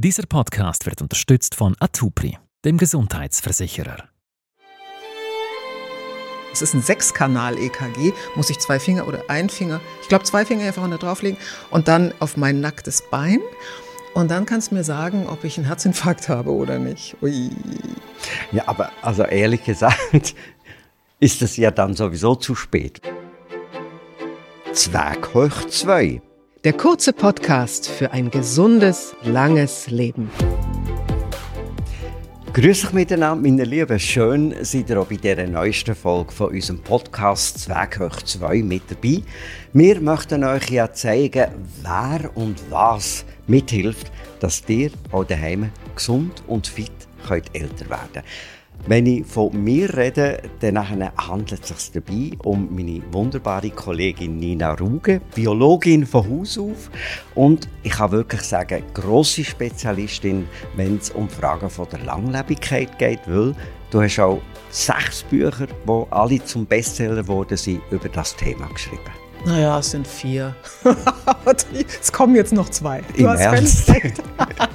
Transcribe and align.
Dieser 0.00 0.26
Podcast 0.28 0.86
wird 0.86 1.02
unterstützt 1.02 1.56
von 1.56 1.74
Atupri, 1.80 2.38
dem 2.64 2.78
Gesundheitsversicherer. 2.78 4.04
Es 6.52 6.62
ist 6.62 6.72
ein 6.74 6.82
Sechskanal-EKG, 6.82 8.12
muss 8.36 8.48
ich 8.48 8.60
zwei 8.60 8.78
Finger 8.78 9.08
oder 9.08 9.24
ein 9.26 9.48
Finger, 9.48 9.80
ich 10.00 10.06
glaube 10.06 10.22
zwei 10.22 10.44
Finger 10.44 10.66
einfach 10.66 10.86
nur 10.86 10.98
drauflegen 10.98 11.36
und 11.72 11.88
dann 11.88 12.14
auf 12.20 12.36
mein 12.36 12.60
nacktes 12.60 13.02
Bein. 13.10 13.40
Und 14.14 14.30
dann 14.30 14.46
kannst 14.46 14.70
du 14.70 14.76
mir 14.76 14.84
sagen, 14.84 15.26
ob 15.26 15.42
ich 15.42 15.58
einen 15.58 15.66
Herzinfarkt 15.66 16.28
habe 16.28 16.52
oder 16.52 16.78
nicht. 16.78 17.16
Ui. 17.20 17.50
Ja, 18.52 18.68
aber 18.68 18.92
also 19.02 19.24
ehrlich 19.24 19.64
gesagt 19.64 20.36
ist 21.18 21.42
es 21.42 21.56
ja 21.56 21.72
dann 21.72 21.94
sowieso 21.94 22.36
zu 22.36 22.54
spät. 22.54 23.02
Zwerg 24.72 25.34
hoch 25.34 25.66
2. 25.68 26.22
Der 26.68 26.76
kurze 26.76 27.14
Podcast 27.14 27.88
für 27.88 28.12
ein 28.12 28.30
gesundes, 28.30 29.16
langes 29.22 29.88
Leben. 29.88 30.30
Grüß 32.52 32.84
euch 32.84 32.92
miteinander, 32.92 33.40
meine 33.42 33.64
Lieben. 33.64 33.98
Schön, 33.98 34.54
seid 34.60 34.90
ihr 34.90 35.00
auch 35.00 35.06
bei 35.06 35.16
dieser 35.16 35.46
neuesten 35.46 35.94
Folge 35.94 36.30
von 36.30 36.50
unserem 36.50 36.80
Podcast 36.80 37.60
Zweig 37.60 37.98
hoch 37.98 38.20
2 38.20 38.62
mit 38.62 38.82
dabei. 38.90 39.22
Wir 39.72 39.98
möchten 40.02 40.44
euch 40.44 40.68
ja 40.68 40.92
zeigen, 40.92 41.46
wer 41.82 42.30
und 42.36 42.62
was 42.70 43.24
mithilft, 43.46 44.12
dass 44.40 44.62
ihr 44.68 44.90
auch 45.10 45.24
daheim 45.24 45.70
gesund 45.94 46.42
und 46.48 46.66
fit 46.66 46.92
könnt 47.26 47.48
älter 47.54 47.88
werden 47.88 48.12
könnt. 48.12 48.26
Wenn 48.86 49.06
ich 49.06 49.26
von 49.26 49.62
mir 49.62 49.94
rede, 49.96 50.40
dann 50.60 50.78
handelt 50.78 51.62
es 51.62 51.68
sich 51.68 51.92
dabei 51.92 52.30
um 52.42 52.74
meine 52.74 53.02
wunderbare 53.12 53.70
Kollegin 53.70 54.38
Nina 54.38 54.72
Ruge, 54.74 55.20
Biologin 55.34 56.06
von 56.06 56.28
Haus 56.28 56.58
auf 56.58 56.90
und 57.34 57.68
ich 57.82 57.92
kann 57.92 58.12
wirklich 58.12 58.42
sagen, 58.42 58.82
grosse 58.94 59.44
Spezialistin, 59.44 60.48
wenn 60.76 60.96
es 60.96 61.10
um 61.10 61.28
Fragen 61.28 61.68
von 61.68 61.88
der 61.90 62.00
Langlebigkeit 62.00 62.98
geht, 62.98 63.20
weil 63.26 63.54
du 63.90 64.02
hast 64.02 64.18
auch 64.20 64.40
sechs 64.70 65.22
Bücher, 65.24 65.66
die 65.66 66.06
alle 66.10 66.42
zum 66.44 66.64
Bestseller 66.64 67.22
geworden 67.22 67.56
sind, 67.56 67.82
über 67.90 68.08
das 68.08 68.36
Thema 68.36 68.68
geschrieben. 68.68 69.02
Naja, 69.44 69.78
es 69.78 69.90
sind 69.90 70.06
vier. 70.06 70.54
es 72.00 72.12
kommen 72.12 72.34
jetzt 72.34 72.52
noch 72.52 72.68
zwei. 72.70 73.02
Du 73.16 73.22
Im 73.22 73.28
hast 73.28 73.40
Ernst? 73.40 73.92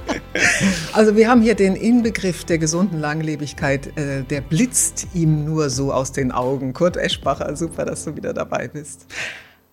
also 0.94 1.16
wir 1.16 1.30
haben 1.30 1.42
hier 1.42 1.56
den 1.56 1.76
Inbegriff 1.76 2.44
der 2.44 2.58
gesunden 2.58 3.00
Langlebigkeit, 3.00 3.98
äh, 3.98 4.24
der 4.24 4.42
blitzt 4.42 5.08
ihm 5.14 5.46
nur 5.46 5.70
so 5.70 5.92
aus 5.92 6.12
den 6.12 6.32
Augen. 6.32 6.74
Kurt 6.74 6.98
Eschbacher, 6.98 7.56
super, 7.56 7.86
dass 7.86 8.06
du 8.06 8.16
wieder 8.16 8.34
dabei 8.34 8.68
bist. 8.68 9.06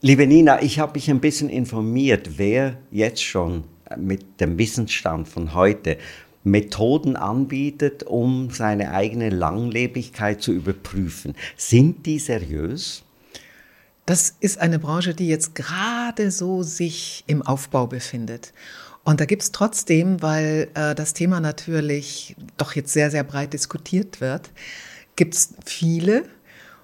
Liebe 0.02 0.26
Nina, 0.26 0.62
ich 0.62 0.78
habe 0.78 0.94
mich 0.94 1.10
ein 1.10 1.20
bisschen 1.20 1.50
informiert, 1.50 2.38
wer 2.38 2.78
jetzt 2.90 3.22
schon 3.22 3.64
mit 3.98 4.40
dem 4.40 4.56
Wissensstand 4.58 5.28
von 5.28 5.54
heute 5.54 5.98
Methoden 6.42 7.16
anbietet, 7.16 8.04
um 8.04 8.50
seine 8.50 8.92
eigene 8.92 9.28
Langlebigkeit 9.28 10.40
zu 10.40 10.52
überprüfen. 10.52 11.34
Sind 11.56 12.06
die 12.06 12.18
seriös? 12.18 13.02
Das 14.06 14.34
ist 14.40 14.58
eine 14.58 14.78
Branche, 14.78 15.14
die 15.14 15.28
jetzt 15.28 15.54
gerade 15.54 16.30
so 16.30 16.62
sich 16.62 17.22
im 17.26 17.42
Aufbau 17.42 17.86
befindet. 17.86 18.52
Und 19.10 19.18
da 19.18 19.24
gibt 19.24 19.42
es 19.42 19.50
trotzdem, 19.50 20.22
weil 20.22 20.68
äh, 20.74 20.94
das 20.94 21.14
Thema 21.14 21.40
natürlich 21.40 22.36
doch 22.56 22.76
jetzt 22.76 22.92
sehr, 22.92 23.10
sehr 23.10 23.24
breit 23.24 23.52
diskutiert 23.52 24.20
wird, 24.20 24.50
gibt 25.16 25.34
es 25.34 25.54
viele. 25.66 26.26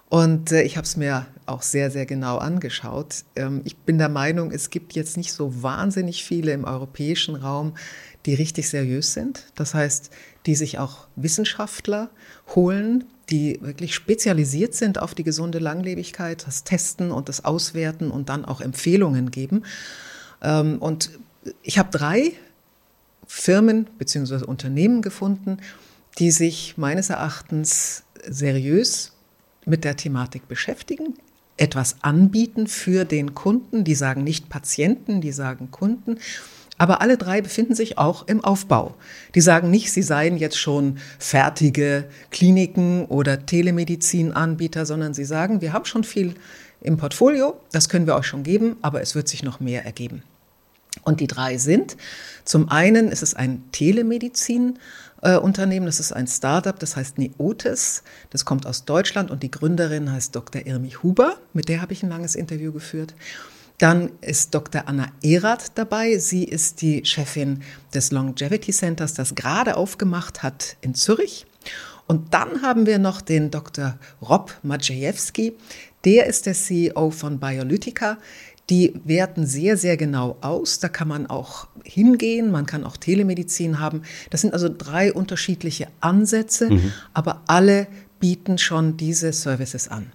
Und 0.09 0.51
äh, 0.51 0.63
ich 0.63 0.77
habe 0.77 0.85
es 0.85 0.97
mir 0.97 1.27
auch 1.47 1.63
sehr, 1.63 1.89
sehr 1.89 2.05
genau 2.05 2.39
angeschaut. 2.39 3.23
Ähm, 3.37 3.61
ich 3.63 3.77
bin 3.77 3.99
der 3.99 4.09
Meinung, 4.09 4.51
es 4.51 4.71
gibt 4.71 4.95
jetzt 4.95 5.17
nicht 5.17 5.33
so 5.33 5.63
wahnsinnig 5.63 6.25
viele 6.25 6.51
im 6.51 6.65
europäischen 6.65 7.37
Raum, 7.37 7.75
die 8.27 8.35
richtig 8.35 8.71
seriös 8.71 9.13
sind. 9.13 9.45
Das 9.55 9.75
heißt, 9.75 10.11
die 10.47 10.57
sich 10.57 10.81
auch 10.81 11.07
Wissenschaftler 11.15 12.11
holen, 12.57 13.05
die 13.31 13.61
wirklich 13.63 13.95
spezialisiert 13.95 14.75
sind 14.75 14.99
auf 15.01 15.15
die 15.15 15.23
gesunde 15.23 15.61
Langlebigkeit, 15.61 16.45
das 16.45 16.65
Testen 16.65 17.13
und 17.13 17.29
das 17.29 17.45
Auswerten 17.45 18.11
und 18.11 18.31
dann 18.31 18.45
auch 18.45 18.61
Empfehlungen 18.61 19.31
geben. 19.31 19.63
Ähm, 20.43 20.79
und 20.79 21.11
ich 21.63 21.79
habe 21.79 21.91
drei 21.91 22.33
Firmen 23.27 23.89
bzw. 23.99 24.45
Unternehmen 24.45 25.03
gefunden, 25.03 25.59
die 26.19 26.31
sich 26.31 26.75
meines 26.77 27.11
Erachtens 27.11 28.05
seriös 28.29 29.13
mit 29.65 29.85
der 29.85 29.97
Thematik 29.97 30.49
beschäftigen, 30.49 31.15
etwas 31.57 31.97
anbieten 32.03 32.67
für 32.67 33.05
den 33.05 33.35
Kunden. 33.35 33.85
Die 33.85 33.95
sagen 33.95 34.25
nicht 34.25 34.49
Patienten, 34.49 35.21
die 35.21 35.33
sagen 35.33 35.71
Kunden. 35.71 36.19
Aber 36.79 37.01
alle 37.01 37.17
drei 37.17 37.41
befinden 37.41 37.75
sich 37.75 37.97
auch 37.97 38.29
im 38.29 38.45
Aufbau. 38.45 38.95
Die 39.35 39.41
sagen 39.41 39.71
nicht, 39.71 39.93
sie 39.93 40.03
seien 40.03 40.37
jetzt 40.37 40.59
schon 40.59 40.99
fertige 41.19 42.05
Kliniken 42.31 43.07
oder 43.07 43.47
Telemedizinanbieter, 43.47 44.85
sondern 44.85 45.15
sie 45.15 45.25
sagen, 45.25 45.63
wir 45.63 45.73
haben 45.73 45.87
schon 45.87 46.05
viel 46.05 46.35
im 46.83 46.99
Portfolio, 46.99 47.59
das 47.73 47.89
können 47.89 48.07
wir 48.07 48.15
euch 48.15 48.27
schon 48.27 48.43
geben, 48.43 48.77
aber 48.83 49.01
es 49.01 49.15
wird 49.15 49.27
sich 49.27 49.43
noch 49.43 49.59
mehr 49.59 49.87
ergeben. 49.87 50.23
Und 51.07 51.21
die 51.21 51.29
drei 51.29 51.57
sind, 51.57 51.97
zum 52.45 52.69
einen 52.69 53.13
ist 53.13 53.23
es 53.23 53.35
ein 53.35 53.63
Telemedizin-Unternehmen, 53.71 55.87
das 55.87 56.01
ist 56.01 56.11
ein 56.11 56.27
Startup, 56.27 56.77
das 56.77 56.97
heißt 56.97 57.17
Neotis, 57.17 58.03
das 58.31 58.45
kommt 58.45 58.67
aus 58.67 58.87
Deutschland 58.87 59.31
und 59.31 59.45
die 59.45 59.53
Gründerin 59.53 60.11
heißt 60.11 60.35
Dr. 60.35 60.67
Irmi 60.67 60.91
Huber, 60.91 61.39
mit 61.53 61.69
der 61.69 61.81
habe 61.81 61.93
ich 61.93 62.03
ein 62.03 62.09
langes 62.09 62.35
Interview 62.35 62.73
geführt. 62.73 63.15
Dann 63.79 64.11
ist 64.21 64.53
Dr. 64.53 64.89
Anna 64.89 65.07
Erath 65.23 65.71
dabei. 65.77 66.19
Sie 66.19 66.43
ist 66.43 66.83
die 66.83 67.05
Chefin 67.05 67.63
des 67.95 68.11
Longevity 68.11 68.73
Centers, 68.73 69.15
das 69.15 69.37
gerade 69.37 69.77
aufgemacht 69.77 70.43
hat 70.43 70.77
in 70.81 70.97
Zürich. 70.97 71.47
Und 72.09 72.35
dann 72.35 72.63
haben 72.63 72.87
wir 72.87 72.99
noch 72.99 73.21
den 73.21 73.53
Dr. 73.53 73.97
Rob 74.23 74.53
Maciejewski. 74.63 75.57
Der 76.05 76.27
ist 76.27 76.47
der 76.47 76.55
CEO 76.55 77.11
von 77.11 77.39
Biolytica. 77.39 78.19
Die 78.69 78.95
werten 79.05 79.47
sehr, 79.47 79.77
sehr 79.77 79.97
genau 79.97 80.37
aus. 80.41 80.81
Da 80.81 80.89
kann 80.89 81.09
man 81.09 81.27
auch 81.27 81.69
hingehen, 81.85 82.51
man 82.51 82.67
kann 82.67 82.85
auch 82.85 82.97
Telemedizin 82.97 83.79
haben. 83.79 84.03
Das 84.31 84.41
sind 84.41 84.53
also 84.53 84.69
drei 84.69 85.13
unterschiedliche 85.13 85.87
Ansätze, 86.01 86.71
mhm. 86.71 86.93
aber 87.15 87.43
alle 87.47 87.87
bieten 88.19 88.59
schon 88.59 88.97
diese 88.97 89.33
Services 89.33 89.89
an. 89.89 90.13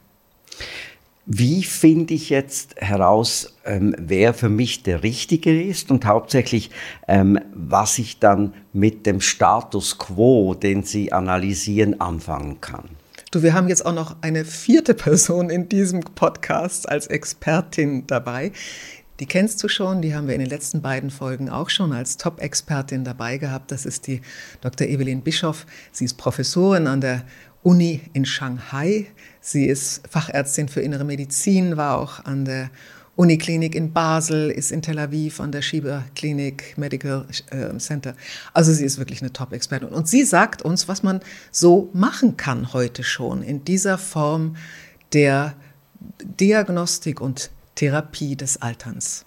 Wie 1.25 1.63
finde 1.63 2.15
ich 2.15 2.29
jetzt 2.29 2.75
heraus, 2.77 3.55
ähm, 3.63 3.95
wer 3.97 4.33
für 4.33 4.49
mich 4.49 4.83
der 4.83 5.03
Richtige 5.03 5.63
ist 5.63 5.91
und 5.91 6.05
hauptsächlich, 6.05 6.71
ähm, 7.07 7.39
was 7.53 7.99
ich 7.99 8.19
dann 8.19 8.53
mit 8.73 9.05
dem 9.05 9.21
Status 9.21 9.97
quo, 9.97 10.55
den 10.55 10.83
Sie 10.83 11.13
analysieren, 11.13 12.01
anfangen 12.01 12.59
kann? 12.59 12.89
Du, 13.31 13.43
wir 13.43 13.53
haben 13.53 13.69
jetzt 13.69 13.85
auch 13.85 13.93
noch 13.93 14.17
eine 14.19 14.43
vierte 14.43 14.93
Person 14.93 15.49
in 15.49 15.69
diesem 15.69 16.01
Podcast 16.01 16.89
als 16.89 17.07
Expertin 17.07 18.05
dabei. 18.05 18.51
Die 19.21 19.25
kennst 19.25 19.63
du 19.63 19.69
schon, 19.69 20.01
die 20.01 20.13
haben 20.13 20.27
wir 20.27 20.33
in 20.35 20.41
den 20.41 20.49
letzten 20.49 20.81
beiden 20.81 21.09
Folgen 21.09 21.49
auch 21.49 21.69
schon 21.69 21.93
als 21.93 22.17
Top-Expertin 22.17 23.05
dabei 23.05 23.37
gehabt. 23.37 23.71
Das 23.71 23.85
ist 23.85 24.07
die 24.07 24.19
Dr. 24.59 24.85
Evelyn 24.85 25.21
Bischoff. 25.21 25.65
Sie 25.93 26.03
ist 26.03 26.15
Professorin 26.15 26.87
an 26.87 26.99
der 26.99 27.23
Uni 27.63 28.01
in 28.11 28.25
Shanghai. 28.25 29.07
Sie 29.39 29.65
ist 29.65 30.05
Fachärztin 30.09 30.67
für 30.67 30.81
innere 30.81 31.05
Medizin, 31.05 31.77
war 31.77 31.99
auch 31.99 32.25
an 32.25 32.43
der 32.43 32.69
Uniklinik 33.21 33.75
in 33.75 33.93
Basel, 33.93 34.49
ist 34.49 34.71
in 34.71 34.81
Tel 34.81 34.97
Aviv 34.97 35.41
an 35.41 35.51
der 35.51 35.61
Schieber 35.61 36.05
Klinik 36.15 36.75
Medical 36.75 37.27
äh, 37.51 37.77
Center. 37.77 38.15
Also 38.51 38.73
sie 38.73 38.83
ist 38.83 38.97
wirklich 38.97 39.21
eine 39.21 39.31
Top-Expertin. 39.31 39.89
Und 39.89 40.07
sie 40.07 40.23
sagt 40.23 40.63
uns, 40.63 40.87
was 40.87 41.03
man 41.03 41.19
so 41.51 41.91
machen 41.93 42.35
kann 42.35 42.73
heute 42.73 43.03
schon 43.03 43.43
in 43.43 43.63
dieser 43.63 43.99
Form 43.99 44.55
der 45.13 45.53
Diagnostik 46.19 47.21
und 47.21 47.51
Therapie 47.75 48.35
des 48.35 48.59
Alterns. 48.59 49.23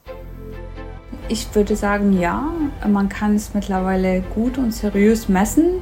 Ich 1.28 1.54
würde 1.54 1.76
sagen, 1.76 2.20
ja, 2.20 2.52
man 2.88 3.08
kann 3.08 3.36
es 3.36 3.54
mittlerweile 3.54 4.22
gut 4.22 4.58
und 4.58 4.74
seriös 4.74 5.28
messen 5.28 5.80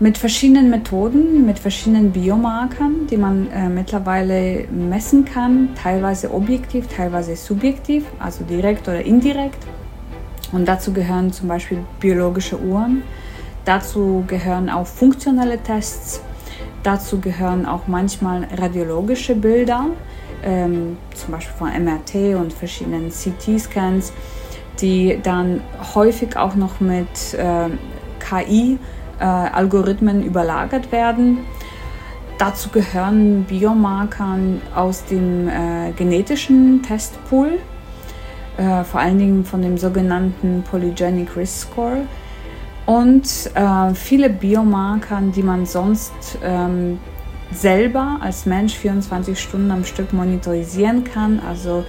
mit 0.00 0.18
verschiedenen 0.18 0.70
Methoden, 0.70 1.46
mit 1.46 1.58
verschiedenen 1.58 2.10
Biomarkern, 2.10 3.06
die 3.08 3.16
man 3.16 3.50
äh, 3.50 3.68
mittlerweile 3.68 4.66
messen 4.68 5.24
kann, 5.24 5.70
teilweise 5.80 6.32
objektiv, 6.32 6.88
teilweise 6.88 7.36
subjektiv, 7.36 8.04
also 8.18 8.44
direkt 8.44 8.88
oder 8.88 9.02
indirekt. 9.02 9.64
Und 10.52 10.66
dazu 10.66 10.92
gehören 10.92 11.32
zum 11.32 11.48
Beispiel 11.48 11.78
biologische 12.00 12.60
Uhren, 12.60 13.02
dazu 13.64 14.24
gehören 14.26 14.68
auch 14.68 14.86
funktionelle 14.86 15.58
Tests, 15.58 16.20
dazu 16.82 17.20
gehören 17.20 17.64
auch 17.64 17.86
manchmal 17.86 18.46
radiologische 18.56 19.36
Bilder, 19.36 19.86
ähm, 20.44 20.96
zum 21.14 21.32
Beispiel 21.32 21.54
von 21.56 21.84
MRT 21.84 22.36
und 22.36 22.52
verschiedenen 22.52 23.10
CT-Scans, 23.10 24.12
die 24.80 25.18
dann 25.22 25.60
häufig 25.94 26.36
auch 26.36 26.56
noch 26.56 26.80
mit 26.80 27.34
äh, 27.34 27.68
KI 28.18 28.78
äh, 29.24 29.26
Algorithmen 29.26 30.22
überlagert 30.22 30.92
werden. 30.92 31.38
Dazu 32.36 32.68
gehören 32.68 33.44
Biomarkern 33.44 34.60
aus 34.74 35.06
dem 35.06 35.48
äh, 35.48 35.92
genetischen 35.96 36.82
Testpool, 36.82 37.58
äh, 38.58 38.84
vor 38.84 39.00
allen 39.00 39.18
Dingen 39.18 39.44
von 39.44 39.62
dem 39.62 39.78
sogenannten 39.78 40.62
Polygenic 40.70 41.36
Risk 41.36 41.70
Score. 41.70 42.02
und 42.84 43.50
äh, 43.54 43.94
viele 43.94 44.28
Biomarker, 44.28 45.22
die 45.34 45.42
man 45.42 45.64
sonst 45.64 46.12
ähm, 46.44 46.98
selber 47.50 48.18
als 48.20 48.44
Mensch 48.44 48.74
24 48.74 49.40
Stunden 49.40 49.70
am 49.70 49.84
Stück 49.84 50.12
monitorisieren 50.12 51.04
kann, 51.04 51.40
also 51.48 51.84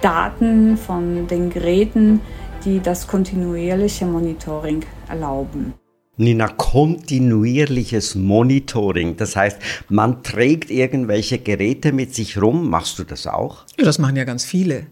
Daten 0.00 0.76
von 0.76 1.28
den 1.28 1.50
Geräten, 1.50 2.20
die 2.64 2.80
das 2.80 3.06
kontinuierliche 3.06 4.06
Monitoring 4.06 4.82
erlauben. 5.08 5.79
Nina, 6.20 6.48
kontinuierliches 6.48 8.14
Monitoring. 8.14 9.16
Das 9.16 9.36
heißt, 9.36 9.56
man 9.88 10.22
trägt 10.22 10.70
irgendwelche 10.70 11.38
Geräte 11.38 11.92
mit 11.92 12.14
sich 12.14 12.40
rum. 12.40 12.68
Machst 12.68 12.98
du 12.98 13.04
das 13.04 13.26
auch? 13.26 13.64
Ja, 13.78 13.84
das 13.86 13.98
machen 13.98 14.16
ja 14.16 14.24
ganz 14.24 14.44
viele. 14.44 14.86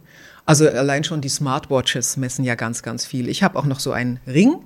Also 0.47 0.67
allein 0.67 1.05
schon 1.05 1.21
die 1.21 1.29
Smartwatches 1.29 2.17
messen 2.17 2.47
ja 2.47 2.55
ganz, 2.55 2.83
ganz 2.83 3.05
viel. 3.05 3.29
Ich 3.29 3.43
habe 3.43 3.59
auch 3.59 3.67
noch 3.67 3.81
so 3.81 3.93
einen 3.93 4.21
Ring, 4.27 4.61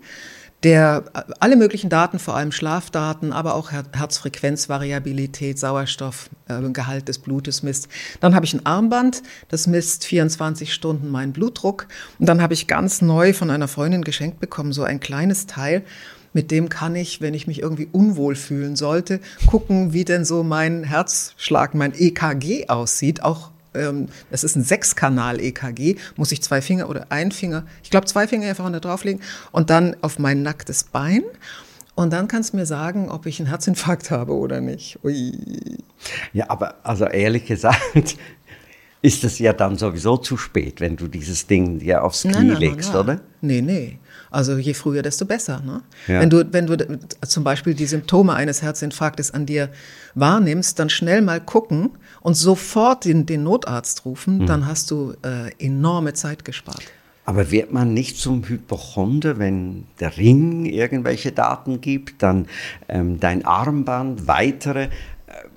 der 0.62 1.02
alle 1.40 1.56
möglichen 1.56 1.90
Daten, 1.90 2.20
vor 2.20 2.36
allem 2.36 2.52
Schlafdaten, 2.52 3.32
aber 3.32 3.56
auch 3.56 3.72
Herzfrequenzvariabilität, 3.72 5.58
Sauerstoff, 5.58 6.30
äh, 6.46 7.02
des 7.02 7.18
Blutes 7.18 7.64
misst. 7.64 7.88
Dann 8.20 8.36
habe 8.36 8.46
ich 8.46 8.54
ein 8.54 8.64
Armband, 8.64 9.24
das 9.48 9.66
misst 9.66 10.04
24 10.04 10.72
Stunden 10.72 11.08
meinen 11.08 11.32
Blutdruck. 11.32 11.88
Und 12.20 12.28
dann 12.28 12.40
habe 12.40 12.54
ich 12.54 12.68
ganz 12.68 13.02
neu 13.02 13.32
von 13.32 13.50
einer 13.50 13.66
Freundin 13.66 14.04
geschenkt 14.04 14.38
bekommen, 14.38 14.72
so 14.72 14.84
ein 14.84 15.00
kleines 15.00 15.48
Teil. 15.48 15.82
Mit 16.32 16.50
dem 16.50 16.68
kann 16.68 16.96
ich, 16.96 17.20
wenn 17.20 17.34
ich 17.34 17.46
mich 17.46 17.60
irgendwie 17.60 17.88
unwohl 17.90 18.34
fühlen 18.34 18.76
sollte, 18.76 19.20
gucken, 19.46 19.92
wie 19.92 20.04
denn 20.04 20.24
so 20.24 20.42
mein 20.42 20.84
Herzschlag, 20.84 21.74
mein 21.74 21.92
EKG 21.94 22.68
aussieht, 22.68 23.22
auch 23.22 23.50
ähm, 23.74 24.08
das 24.30 24.44
ist 24.44 24.56
ein 24.56 24.64
Sechskanal-EKG, 24.64 25.96
muss 26.16 26.32
ich 26.32 26.42
zwei 26.42 26.60
Finger 26.60 26.88
oder 26.88 27.06
ein 27.10 27.32
Finger, 27.32 27.64
ich 27.82 27.90
glaube 27.90 28.06
zwei 28.06 28.26
Finger 28.28 28.48
einfach 28.48 28.70
da 28.70 28.80
drauflegen 28.80 29.22
und 29.50 29.70
dann 29.70 29.96
auf 30.02 30.18
mein 30.18 30.42
nacktes 30.42 30.84
Bein. 30.84 31.22
Und 31.94 32.12
dann 32.12 32.26
kannst 32.26 32.52
du 32.52 32.56
mir 32.56 32.64
sagen, 32.64 33.10
ob 33.10 33.26
ich 33.26 33.38
einen 33.38 33.48
Herzinfarkt 33.48 34.10
habe 34.10 34.32
oder 34.32 34.62
nicht. 34.62 34.98
Ui. 35.04 35.78
Ja, 36.32 36.48
aber 36.48 36.76
also 36.84 37.04
ehrlich 37.04 37.44
gesagt, 37.44 38.16
ist 39.02 39.24
es 39.24 39.38
ja 39.38 39.52
dann 39.52 39.76
sowieso 39.76 40.16
zu 40.16 40.36
spät, 40.36 40.80
wenn 40.80 40.96
du 40.96 41.08
dieses 41.08 41.46
Ding 41.46 41.80
dir 41.80 42.02
aufs 42.02 42.22
Knie 42.22 42.32
nein, 42.32 42.46
nein, 42.46 42.56
legst, 42.56 42.94
nein, 42.94 43.00
oder? 43.00 43.20
Nee, 43.42 43.60
nee. 43.60 43.98
Also 44.32 44.56
je 44.56 44.74
früher, 44.74 45.02
desto 45.02 45.26
besser. 45.26 45.62
Ne? 45.64 45.82
Ja. 46.06 46.20
Wenn, 46.20 46.30
du, 46.30 46.52
wenn 46.52 46.66
du 46.66 46.98
zum 47.26 47.44
Beispiel 47.44 47.74
die 47.74 47.86
Symptome 47.86 48.34
eines 48.34 48.62
Herzinfarktes 48.62 49.32
an 49.32 49.46
dir 49.46 49.68
wahrnimmst, 50.14 50.78
dann 50.78 50.90
schnell 50.90 51.22
mal 51.22 51.40
gucken 51.40 51.90
und 52.20 52.34
sofort 52.34 53.04
den, 53.04 53.26
den 53.26 53.42
Notarzt 53.44 54.04
rufen, 54.04 54.38
mhm. 54.38 54.46
dann 54.46 54.66
hast 54.66 54.90
du 54.90 55.14
äh, 55.22 55.50
enorme 55.64 56.14
Zeit 56.14 56.44
gespart. 56.44 56.82
Aber 57.24 57.52
wird 57.52 57.72
man 57.72 57.94
nicht 57.94 58.18
zum 58.18 58.48
Hypochonder, 58.48 59.38
wenn 59.38 59.84
der 60.00 60.16
Ring 60.16 60.64
irgendwelche 60.64 61.30
Daten 61.30 61.80
gibt, 61.80 62.22
dann 62.22 62.46
ähm, 62.88 63.20
dein 63.20 63.44
Armband, 63.44 64.26
weitere? 64.26 64.88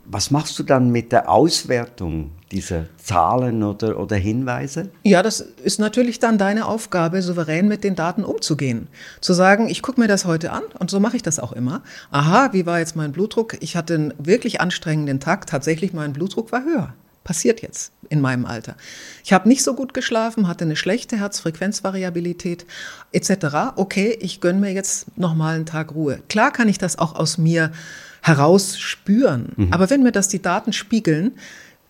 Was 0.07 0.29
machst 0.29 0.57
du 0.59 0.63
dann 0.63 0.91
mit 0.91 1.11
der 1.11 1.29
Auswertung 1.29 2.31
dieser 2.51 2.85
Zahlen 2.97 3.63
oder, 3.63 3.99
oder 3.99 4.15
Hinweise? 4.15 4.89
Ja, 5.03 5.23
das 5.23 5.39
ist 5.39 5.79
natürlich 5.79 6.19
dann 6.19 6.37
deine 6.37 6.67
Aufgabe, 6.67 7.21
souverän 7.21 7.67
mit 7.67 7.83
den 7.83 7.95
Daten 7.95 8.23
umzugehen. 8.23 8.87
Zu 9.19 9.33
sagen, 9.33 9.67
ich 9.67 9.81
gucke 9.81 9.99
mir 9.99 10.07
das 10.07 10.25
heute 10.25 10.51
an 10.51 10.63
und 10.79 10.91
so 10.91 10.99
mache 10.99 11.15
ich 11.15 11.23
das 11.23 11.39
auch 11.39 11.53
immer. 11.53 11.81
Aha, 12.11 12.49
wie 12.53 12.65
war 12.65 12.79
jetzt 12.79 12.95
mein 12.95 13.11
Blutdruck? 13.11 13.57
Ich 13.61 13.75
hatte 13.75 13.95
einen 13.95 14.13
wirklich 14.17 14.61
anstrengenden 14.61 15.19
Tag. 15.19 15.47
Tatsächlich, 15.47 15.91
mein 15.93 16.13
Blutdruck 16.13 16.51
war 16.51 16.63
höher. 16.63 16.93
Passiert 17.23 17.63
jetzt 17.63 17.91
in 18.09 18.21
meinem 18.21 18.45
Alter. 18.45 18.75
Ich 19.23 19.33
habe 19.33 19.49
nicht 19.49 19.63
so 19.63 19.73
gut 19.73 19.95
geschlafen, 19.95 20.47
hatte 20.47 20.63
eine 20.63 20.75
schlechte 20.75 21.17
Herzfrequenzvariabilität 21.17 22.67
etc. 23.11 23.73
Okay, 23.75 24.15
ich 24.21 24.41
gönne 24.41 24.59
mir 24.59 24.71
jetzt 24.71 25.17
nochmal 25.17 25.55
einen 25.55 25.65
Tag 25.65 25.95
Ruhe. 25.95 26.19
Klar 26.29 26.51
kann 26.51 26.69
ich 26.69 26.77
das 26.77 26.99
auch 26.99 27.15
aus 27.15 27.39
mir 27.39 27.71
heraus 28.25 28.79
spüren. 28.79 29.53
Mhm. 29.55 29.73
Aber 29.73 29.89
wenn 29.89 30.01
mir 30.01 30.11
das 30.11 30.27
die 30.27 30.41
Daten 30.41 30.73
spiegeln, 30.73 31.33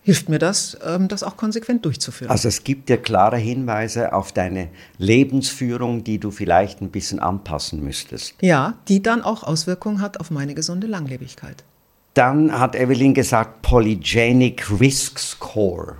hilft 0.02 0.28
mir 0.28 0.38
das, 0.38 0.76
ähm, 0.86 1.08
das 1.08 1.22
auch 1.22 1.36
konsequent 1.36 1.84
durchzuführen. 1.84 2.30
Also 2.30 2.46
es 2.48 2.62
gibt 2.62 2.90
dir 2.90 2.98
klare 2.98 3.38
Hinweise 3.38 4.12
auf 4.12 4.32
deine 4.32 4.68
Lebensführung, 4.98 6.04
die 6.04 6.18
du 6.18 6.30
vielleicht 6.30 6.82
ein 6.82 6.90
bisschen 6.90 7.18
anpassen 7.20 7.82
müsstest. 7.82 8.34
Ja, 8.42 8.74
die 8.88 9.02
dann 9.02 9.22
auch 9.22 9.42
Auswirkungen 9.42 10.00
hat 10.02 10.20
auf 10.20 10.30
meine 10.30 10.54
gesunde 10.54 10.86
Langlebigkeit. 10.86 11.64
Dann 12.12 12.58
hat 12.58 12.76
Evelyn 12.76 13.14
gesagt, 13.14 13.62
Polygenic 13.62 14.80
Risk 14.80 15.18
Score. 15.18 15.96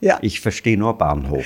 Ja. 0.00 0.18
Ich 0.22 0.40
verstehe 0.40 0.78
nur 0.78 0.96
Bahnhof. 0.96 1.44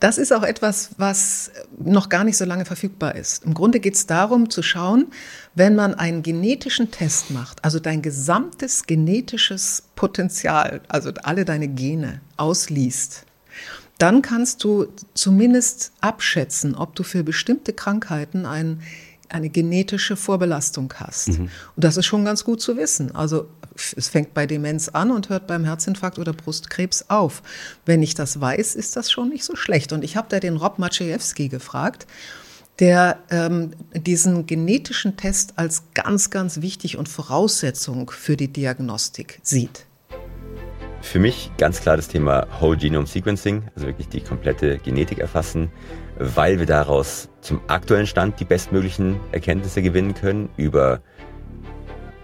Das 0.00 0.16
ist 0.16 0.32
auch 0.32 0.44
etwas, 0.44 0.90
was 0.96 1.50
noch 1.76 2.08
gar 2.08 2.22
nicht 2.22 2.36
so 2.36 2.44
lange 2.44 2.64
verfügbar 2.64 3.16
ist. 3.16 3.44
Im 3.44 3.52
Grunde 3.52 3.80
geht 3.80 3.96
es 3.96 4.06
darum 4.06 4.48
zu 4.48 4.62
schauen, 4.62 5.08
wenn 5.56 5.74
man 5.74 5.94
einen 5.94 6.22
genetischen 6.22 6.92
Test 6.92 7.32
macht, 7.32 7.64
also 7.64 7.80
dein 7.80 8.00
gesamtes 8.00 8.86
genetisches 8.86 9.82
Potenzial, 9.96 10.80
also 10.86 11.10
alle 11.24 11.44
deine 11.44 11.66
Gene 11.66 12.20
ausliest, 12.36 13.24
dann 13.98 14.22
kannst 14.22 14.62
du 14.62 14.86
zumindest 15.14 15.90
abschätzen, 16.00 16.76
ob 16.76 16.94
du 16.94 17.02
für 17.02 17.24
bestimmte 17.24 17.72
Krankheiten 17.72 18.46
ein, 18.46 18.80
eine 19.28 19.48
genetische 19.48 20.16
Vorbelastung 20.16 20.92
hast. 20.96 21.28
Mhm. 21.28 21.50
Und 21.76 21.84
das 21.84 21.96
ist 21.96 22.06
schon 22.06 22.24
ganz 22.24 22.44
gut 22.44 22.60
zu 22.60 22.76
wissen. 22.76 23.14
Also 23.14 23.48
es 23.96 24.08
fängt 24.08 24.34
bei 24.34 24.46
Demenz 24.46 24.88
an 24.88 25.10
und 25.10 25.28
hört 25.28 25.46
beim 25.46 25.64
Herzinfarkt 25.64 26.18
oder 26.18 26.32
Brustkrebs 26.32 27.06
auf. 27.08 27.42
Wenn 27.86 28.02
ich 28.02 28.14
das 28.14 28.40
weiß, 28.40 28.74
ist 28.74 28.96
das 28.96 29.10
schon 29.10 29.28
nicht 29.28 29.44
so 29.44 29.56
schlecht. 29.56 29.92
Und 29.92 30.04
ich 30.04 30.16
habe 30.16 30.28
da 30.30 30.40
den 30.40 30.56
Rob 30.56 30.78
Maciejewski 30.78 31.48
gefragt, 31.48 32.06
der 32.78 33.18
ähm, 33.30 33.72
diesen 33.94 34.46
genetischen 34.46 35.16
Test 35.16 35.54
als 35.56 35.84
ganz, 35.94 36.30
ganz 36.30 36.60
wichtig 36.60 36.96
und 36.96 37.08
Voraussetzung 37.08 38.10
für 38.10 38.36
die 38.36 38.48
Diagnostik 38.52 39.40
sieht. 39.42 39.86
Für 41.00 41.18
mich 41.18 41.50
ganz 41.58 41.80
klar 41.80 41.96
das 41.96 42.08
Thema 42.08 42.46
Whole 42.60 42.76
Genome 42.76 43.06
Sequencing, 43.06 43.62
also 43.74 43.86
wirklich 43.86 44.08
die 44.08 44.20
komplette 44.20 44.78
Genetik 44.78 45.18
erfassen, 45.18 45.70
weil 46.18 46.58
wir 46.58 46.66
daraus 46.66 47.28
zum 47.40 47.60
aktuellen 47.68 48.06
Stand 48.06 48.40
die 48.40 48.44
bestmöglichen 48.44 49.20
Erkenntnisse 49.32 49.82
gewinnen 49.82 50.14
können 50.14 50.48
über 50.56 51.00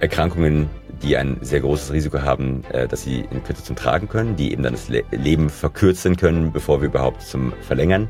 Erkrankungen, 0.00 0.68
die 1.02 1.16
ein 1.16 1.38
sehr 1.40 1.60
großes 1.60 1.92
Risiko 1.92 2.20
haben, 2.20 2.64
äh, 2.72 2.88
dass 2.88 3.02
sie 3.02 3.20
in 3.30 3.42
Kürze 3.44 3.62
zum 3.62 3.76
Tragen 3.76 4.08
können, 4.08 4.36
die 4.36 4.52
eben 4.52 4.62
dann 4.62 4.74
das 4.74 4.88
Leben 4.88 5.48
verkürzen 5.48 6.16
können, 6.16 6.52
bevor 6.52 6.80
wir 6.80 6.88
überhaupt 6.88 7.22
zum 7.22 7.52
Verlängern 7.62 8.08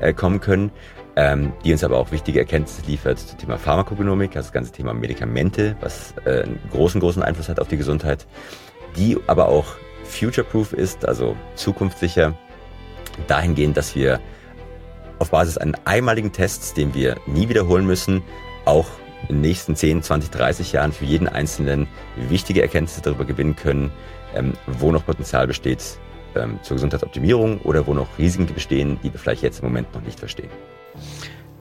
äh, 0.00 0.12
kommen 0.12 0.40
können, 0.40 0.70
ähm, 1.16 1.52
die 1.64 1.72
uns 1.72 1.84
aber 1.84 1.98
auch 1.98 2.12
wichtige 2.12 2.40
Erkenntnisse 2.40 2.82
liefert 2.86 3.18
zum 3.18 3.38
Thema 3.38 3.58
Pharmakogenomik, 3.58 4.36
also 4.36 4.46
das 4.46 4.52
ganze 4.52 4.72
Thema 4.72 4.94
Medikamente, 4.94 5.76
was 5.80 6.14
äh, 6.24 6.42
einen 6.42 6.58
großen, 6.70 7.00
großen 7.00 7.22
Einfluss 7.22 7.48
hat 7.48 7.60
auf 7.60 7.68
die 7.68 7.76
Gesundheit, 7.76 8.26
die 8.96 9.16
aber 9.26 9.48
auch 9.48 9.66
future-proof 10.04 10.72
ist, 10.72 11.06
also 11.06 11.36
zukunftssicher, 11.54 12.36
dahingehend, 13.26 13.76
dass 13.76 13.94
wir 13.94 14.20
auf 15.24 15.30
Basis 15.30 15.56
eines 15.56 15.74
einmaligen 15.86 16.32
Tests, 16.32 16.74
den 16.74 16.94
wir 16.94 17.16
nie 17.26 17.48
wiederholen 17.48 17.86
müssen, 17.86 18.22
auch 18.66 18.86
in 19.28 19.36
den 19.36 19.40
nächsten 19.40 19.74
10, 19.74 20.02
20, 20.02 20.30
30 20.30 20.72
Jahren 20.72 20.92
für 20.92 21.06
jeden 21.06 21.28
Einzelnen 21.28 21.88
wichtige 22.28 22.60
Erkenntnisse 22.60 23.00
darüber 23.00 23.24
gewinnen 23.24 23.56
können, 23.56 23.90
ähm, 24.34 24.52
wo 24.66 24.92
noch 24.92 25.06
Potenzial 25.06 25.46
besteht 25.46 25.82
ähm, 26.36 26.58
zur 26.62 26.74
Gesundheitsoptimierung 26.76 27.58
oder 27.62 27.86
wo 27.86 27.94
noch 27.94 28.18
Risiken 28.18 28.52
bestehen, 28.52 28.98
die 29.02 29.10
wir 29.10 29.18
vielleicht 29.18 29.42
jetzt 29.42 29.60
im 29.60 29.68
Moment 29.68 29.94
noch 29.94 30.02
nicht 30.02 30.18
verstehen. 30.18 30.50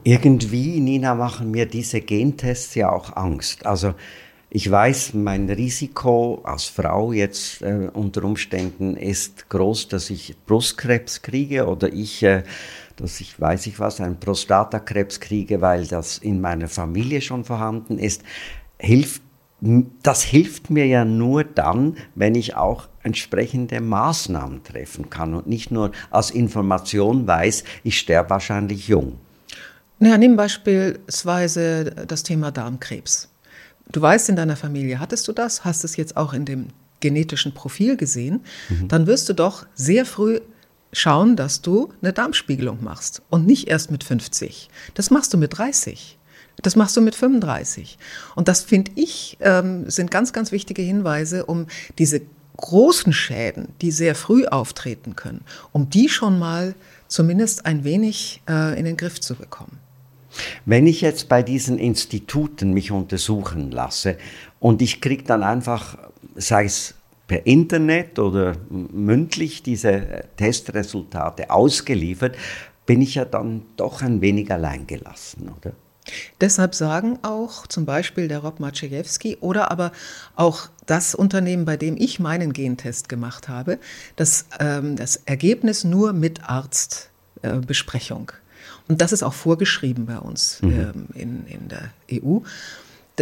Irgendwie, 0.04 0.82
Nina, 0.82 1.16
machen 1.16 1.50
mir 1.52 1.66
diese 1.66 2.02
Gentests 2.02 2.76
ja 2.76 2.92
auch 2.92 3.16
Angst. 3.16 3.66
Also 3.66 3.94
ich 4.56 4.70
weiß, 4.70 5.16
mein 5.16 5.50
Risiko 5.50 6.42
als 6.44 6.66
Frau 6.66 7.12
jetzt 7.12 7.64
äh, 7.64 7.90
unter 7.92 8.24
Umständen 8.24 8.96
ist 8.98 9.50
groß, 9.50 9.88
dass 9.88 10.12
ich 10.12 10.36
Brustkrebs 10.46 11.24
kriege 11.24 11.66
oder 11.66 11.92
ich 11.92 12.22
äh, 12.22 12.44
dass 12.96 13.20
ich, 13.20 13.40
weiß 13.40 13.68
ich 13.68 13.80
was, 13.80 14.00
einen 14.02 14.20
Prostatakrebs 14.20 15.20
kriege, 15.20 15.62
weil 15.62 15.88
das 15.88 16.18
in 16.18 16.42
meiner 16.42 16.68
Familie 16.68 17.22
schon 17.22 17.44
vorhanden 17.44 18.00
ist, 18.00 18.24
hilft 18.78 19.22
das 20.02 20.24
hilft 20.24 20.70
mir 20.70 20.86
ja 20.88 21.06
nur 21.06 21.46
dann, 21.46 21.96
wenn 22.16 22.36
ich 22.36 22.56
auch 22.56 22.90
entsprechende 23.02 23.80
Maßnahmen 23.80 24.64
treffen 24.64 25.10
kann 25.10 25.34
und 25.34 25.48
nicht 25.48 25.72
nur 25.72 25.94
als 26.12 26.32
Information 26.32 27.26
weiß, 27.26 27.64
ich 27.84 27.98
sterbe 27.98 28.32
wahrscheinlich 28.32 28.90
jung. 28.90 29.20
Ja, 30.00 30.18
nimm 30.18 30.36
beispielsweise 30.36 31.86
das 32.08 32.24
Thema 32.24 32.52
Darmkrebs. 32.52 33.30
Du 33.90 34.02
weißt, 34.02 34.28
in 34.30 34.36
deiner 34.36 34.58
Familie 34.58 35.00
hattest 35.00 35.28
du 35.30 35.32
das, 35.32 35.64
hast 35.64 35.86
es 35.86 35.96
jetzt 35.96 36.18
auch 36.18 36.34
in 36.34 36.44
dem 36.44 36.68
genetischen 37.00 37.54
Profil 37.54 37.96
gesehen, 37.96 38.42
mhm. 38.70 38.88
dann 38.90 39.08
wirst 39.08 39.30
du 39.30 39.34
doch 39.34 39.66
sehr 39.76 40.06
früh 40.06 40.40
schauen, 40.94 41.36
dass 41.36 41.62
du 41.62 41.92
eine 42.02 42.14
Darmspiegelung 42.14 42.84
machst 42.84 43.22
und 43.30 43.46
nicht 43.46 43.68
erst 43.68 43.92
mit 43.92 44.04
50. 44.04 44.70
Das 44.94 45.12
machst 45.12 45.34
du 45.34 45.38
mit 45.38 45.58
30. 45.58 46.18
Das 46.62 46.76
machst 46.76 46.96
du 46.96 47.02
mit 47.02 47.16
35. 47.16 47.98
Und 48.36 48.48
das 48.48 48.62
finde 48.62 48.92
ich 48.96 49.38
ähm, 49.42 49.90
sind 49.90 50.12
ganz, 50.12 50.34
ganz 50.34 50.52
wichtige 50.52 50.82
Hinweise, 50.82 51.46
um 51.46 51.68
diese 51.98 52.22
großen 52.58 53.12
Schäden, 53.12 53.70
die 53.82 53.92
sehr 53.92 54.16
früh 54.16 54.46
auftreten 54.46 55.16
können, 55.16 55.42
um 55.72 55.90
die 55.90 56.08
schon 56.10 56.38
mal 56.38 56.76
zumindest 57.08 57.66
ein 57.66 57.84
wenig 57.84 58.42
äh, 58.48 58.78
in 58.78 58.86
den 58.86 58.98
Griff 58.98 59.20
zu 59.20 59.36
bekommen. 59.36 59.80
Wenn 60.66 60.88
ich 60.88 61.02
jetzt 61.02 61.30
bei 61.30 61.44
diesen 61.44 61.78
Instituten 61.78 62.74
mich 62.74 62.92
untersuchen 62.92 63.72
lasse 63.72 64.18
und 64.60 64.82
ich 64.82 65.02
kriege 65.02 65.24
dann 65.24 65.44
einfach, 65.44 65.98
sei 66.36 66.66
es 66.66 66.96
per 67.28 67.46
Internet 67.46 68.20
oder 68.20 68.56
mündlich 68.70 69.64
diese 69.64 70.26
Testresultate 70.38 71.50
ausgeliefert, 71.50 72.36
bin 72.86 73.02
ich 73.02 73.16
ja 73.16 73.26
dann 73.26 73.64
doch 73.78 74.02
ein 74.02 74.22
wenig 74.22 74.52
alleingelassen, 74.52 75.50
oder? 75.50 75.74
Deshalb 76.42 76.76
sagen 76.76 77.20
auch 77.22 77.66
zum 77.68 77.86
Beispiel 77.86 78.28
der 78.28 78.40
Rob 78.40 78.60
Maciejewski 78.60 79.38
oder 79.40 79.72
aber 79.72 79.94
auch 80.36 80.68
das 80.86 81.16
Unternehmen, 81.16 81.64
bei 81.64 81.78
dem 81.78 81.96
ich 81.98 82.20
meinen 82.20 82.52
Gentest 82.52 83.08
gemacht 83.08 83.48
habe, 83.48 83.80
dass 84.18 84.46
ähm, 84.60 84.98
das 84.98 85.16
Ergebnis 85.16 85.86
nur 85.86 86.12
mit 86.12 86.44
Arztbesprechung. 86.44 88.32
Äh, 88.32 88.92
Und 88.92 89.02
das 89.02 89.14
ist 89.14 89.24
auch 89.24 89.34
vorgeschrieben 89.34 90.06
bei 90.06 90.18
uns 90.18 90.62
mhm. 90.62 90.72
ähm, 90.72 91.08
in, 91.14 91.46
in 91.48 91.70
der 91.70 91.92
EU. 92.12 92.40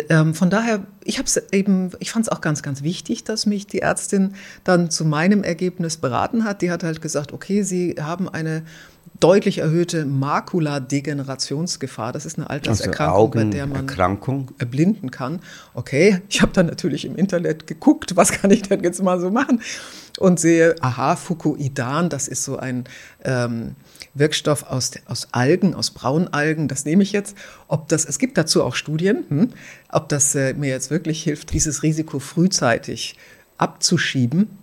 Ähm, 0.10 0.34
von 0.34 0.50
daher, 0.50 0.86
ich 1.04 1.18
habe 1.20 1.28
eben, 1.52 1.92
ich 2.00 2.12
fand 2.12 2.26
es 2.26 2.32
auch 2.32 2.42
ganz, 2.42 2.64
ganz 2.64 2.82
wichtig, 2.82 3.24
dass 3.26 3.46
mich 3.46 3.68
die 3.68 3.80
Ärztin 3.80 4.36
dann 4.64 4.90
zu 4.90 5.04
meinem 5.04 5.44
Ergebnis 5.44 5.98
beraten 5.98 6.46
hat. 6.46 6.62
Die 6.62 6.72
hat 6.72 6.84
halt 6.84 7.02
gesagt, 7.02 7.34
okay, 7.34 7.64
Sie 7.64 7.96
haben 8.00 8.30
eine 8.30 8.64
deutlich 9.22 9.60
erhöhte 9.60 10.06
Makuladegenerationsgefahr. 10.06 12.12
Das 12.12 12.26
ist 12.26 12.38
eine 12.38 12.50
Alterserkrankung, 12.50 13.32
also 13.32 13.32
bei 13.32 13.46
der 13.46 13.68
man 13.68 13.88
erblinden 14.58 15.12
kann. 15.12 15.40
Okay, 15.74 16.22
ich 16.28 16.42
habe 16.42 16.52
dann 16.52 16.66
natürlich 16.66 17.06
im 17.06 17.16
Internet 17.16 17.68
geguckt, 17.68 18.18
was 18.18 18.32
kann 18.32 18.52
ich 18.52 18.64
denn 18.64 18.84
jetzt 18.84 19.02
mal 19.02 19.20
so 19.20 19.32
machen 19.32 19.62
und 20.20 20.40
sehe, 20.40 20.76
aha, 20.82 21.16
Fukuidan, 21.16 22.10
das 22.10 22.28
ist 22.28 22.44
so 22.44 22.58
ein 22.58 22.86
ähm, 23.24 23.76
Wirkstoff 24.14 24.64
aus, 24.64 24.92
aus 25.06 25.30
Algen, 25.32 25.74
aus 25.74 25.92
Braunalgen, 25.92 26.68
das 26.68 26.86
nehme 26.86 27.04
ich 27.04 27.12
jetzt. 27.12 27.38
Ob 27.68 27.88
das, 27.88 28.06
es 28.06 28.20
gibt 28.20 28.38
dazu 28.38 28.64
auch 28.64 28.76
Studien, 28.76 29.24
hm, 29.30 29.50
ob 29.90 30.10
das 30.10 30.36
äh, 30.36 30.54
mir 30.54 30.70
jetzt 30.70 30.90
wirklich 30.90 31.24
hilft, 31.24 31.54
dieses 31.54 31.84
Risiko 31.84 32.20
frühzeitig 32.20 33.16
abzuschieben, 33.58 34.58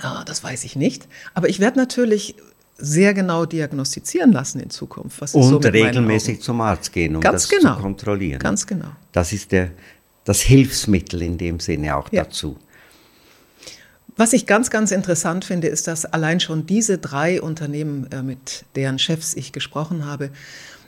ah, 0.00 0.24
das 0.24 0.42
weiß 0.42 0.64
ich 0.64 0.76
nicht. 0.76 1.06
Aber 1.34 1.48
ich 1.48 1.60
werde 1.60 1.78
natürlich 1.78 2.36
sehr 2.76 3.14
genau 3.14 3.46
diagnostizieren 3.46 4.32
lassen 4.32 4.60
in 4.60 4.70
Zukunft. 4.70 5.20
Was 5.20 5.34
Und 5.34 5.42
so 5.44 5.56
regelmäßig 5.58 6.40
zum 6.40 6.60
Arzt 6.60 6.92
gehen, 6.92 7.14
um 7.16 7.20
Ganz 7.20 7.48
das 7.48 7.58
genau. 7.58 7.76
zu 7.76 7.82
kontrollieren. 7.82 8.40
Ganz 8.40 8.66
genau. 8.66 8.88
Das 9.12 9.32
ist 9.32 9.52
der, 9.52 9.70
das 10.24 10.40
Hilfsmittel 10.40 11.22
in 11.22 11.38
dem 11.38 11.60
Sinne 11.60 11.96
auch 11.96 12.10
ja. 12.10 12.24
dazu. 12.24 12.56
Was 14.16 14.32
ich 14.32 14.46
ganz, 14.46 14.70
ganz 14.70 14.92
interessant 14.92 15.44
finde, 15.44 15.68
ist, 15.68 15.88
dass 15.88 16.04
allein 16.04 16.38
schon 16.38 16.66
diese 16.66 16.98
drei 16.98 17.42
Unternehmen, 17.42 18.10
äh, 18.12 18.22
mit 18.22 18.64
deren 18.76 18.98
Chefs 18.98 19.34
ich 19.34 19.52
gesprochen 19.52 20.06
habe, 20.06 20.30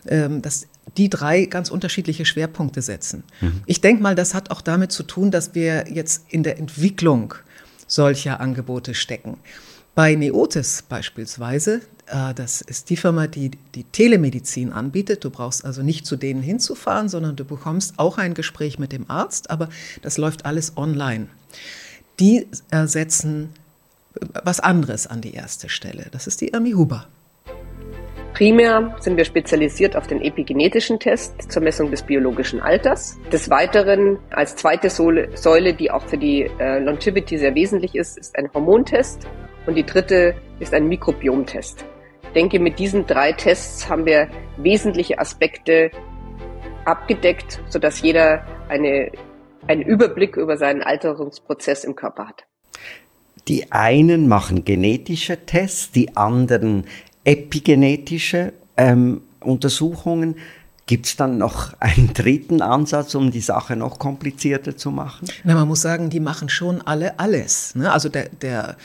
ähm, 0.06 0.42
dass 0.42 0.68
die 0.96 1.10
drei 1.10 1.46
ganz 1.46 1.70
unterschiedliche 1.70 2.24
Schwerpunkte 2.24 2.82
setzen. 2.82 3.24
Mhm. 3.40 3.62
Ich 3.66 3.80
denke 3.80 4.02
mal, 4.02 4.14
das 4.14 4.34
hat 4.34 4.50
auch 4.52 4.60
damit 4.60 4.92
zu 4.92 5.02
tun, 5.02 5.32
dass 5.32 5.54
wir 5.54 5.86
jetzt 5.90 6.26
in 6.28 6.44
der 6.44 6.58
Entwicklung 6.58 7.34
solcher 7.88 8.40
Angebote 8.40 8.94
stecken. 8.94 9.38
Bei 9.96 10.14
Neotis 10.14 10.84
beispielsweise, 10.88 11.80
äh, 12.06 12.32
das 12.34 12.60
ist 12.60 12.90
die 12.90 12.96
Firma, 12.96 13.26
die 13.26 13.50
die 13.74 13.82
Telemedizin 13.82 14.72
anbietet. 14.72 15.24
Du 15.24 15.30
brauchst 15.30 15.64
also 15.64 15.82
nicht 15.82 16.06
zu 16.06 16.14
denen 16.16 16.42
hinzufahren, 16.42 17.08
sondern 17.08 17.34
du 17.34 17.44
bekommst 17.44 17.98
auch 17.98 18.18
ein 18.18 18.34
Gespräch 18.34 18.78
mit 18.78 18.92
dem 18.92 19.10
Arzt, 19.10 19.50
aber 19.50 19.68
das 20.02 20.16
läuft 20.16 20.46
alles 20.46 20.76
online 20.76 21.26
die 22.20 22.46
setzen 22.84 23.50
was 24.44 24.60
anderes 24.60 25.06
an 25.06 25.20
die 25.20 25.34
erste 25.34 25.68
Stelle. 25.68 26.06
Das 26.10 26.26
ist 26.26 26.40
die 26.40 26.48
Irmi 26.48 26.72
Huber. 26.72 27.06
Primär 28.32 28.94
sind 29.00 29.16
wir 29.16 29.24
spezialisiert 29.24 29.96
auf 29.96 30.06
den 30.06 30.20
epigenetischen 30.20 30.98
Test 30.98 31.50
zur 31.50 31.62
Messung 31.62 31.90
des 31.90 32.02
biologischen 32.02 32.60
Alters. 32.60 33.18
Des 33.32 33.48
Weiteren 33.48 34.18
als 34.30 34.56
zweite 34.56 34.90
Säule, 34.90 35.74
die 35.74 35.90
auch 35.90 36.06
für 36.06 36.18
die 36.18 36.50
äh, 36.58 36.78
Longevity 36.80 37.38
sehr 37.38 37.54
wesentlich 37.54 37.94
ist, 37.94 38.18
ist 38.18 38.36
ein 38.36 38.52
Hormontest. 38.52 39.26
Und 39.66 39.74
die 39.74 39.84
dritte 39.84 40.34
ist 40.60 40.72
ein 40.72 40.88
Mikrobiomtest. 40.88 41.84
Ich 42.22 42.28
denke, 42.30 42.58
mit 42.60 42.78
diesen 42.78 43.06
drei 43.06 43.32
Tests 43.32 43.88
haben 43.88 44.06
wir 44.06 44.28
wesentliche 44.56 45.18
Aspekte 45.18 45.90
abgedeckt, 46.84 47.60
sodass 47.68 48.00
jeder 48.02 48.44
eine 48.68 49.10
einen 49.68 49.82
Überblick 49.82 50.36
über 50.36 50.56
seinen 50.56 50.82
Alterungsprozess 50.82 51.84
im 51.84 51.96
Körper 51.96 52.28
hat. 52.28 52.44
Die 53.48 53.70
einen 53.72 54.28
machen 54.28 54.64
genetische 54.64 55.46
Tests, 55.46 55.92
die 55.92 56.16
anderen 56.16 56.84
epigenetische 57.24 58.52
ähm, 58.76 59.22
Untersuchungen. 59.40 60.36
Gibt 60.86 61.06
es 61.06 61.16
dann 61.16 61.38
noch 61.38 61.74
einen 61.80 62.12
dritten 62.14 62.62
Ansatz, 62.62 63.14
um 63.14 63.30
die 63.30 63.40
Sache 63.40 63.76
noch 63.76 63.98
komplizierter 63.98 64.76
zu 64.76 64.90
machen? 64.90 65.28
Na, 65.44 65.54
man 65.54 65.68
muss 65.68 65.82
sagen, 65.82 66.10
die 66.10 66.20
machen 66.20 66.48
schon 66.48 66.80
alle 66.80 67.18
alles. 67.18 67.74
Ne? 67.74 67.92
Also 67.92 68.08
der, 68.08 68.28
der 68.28 68.76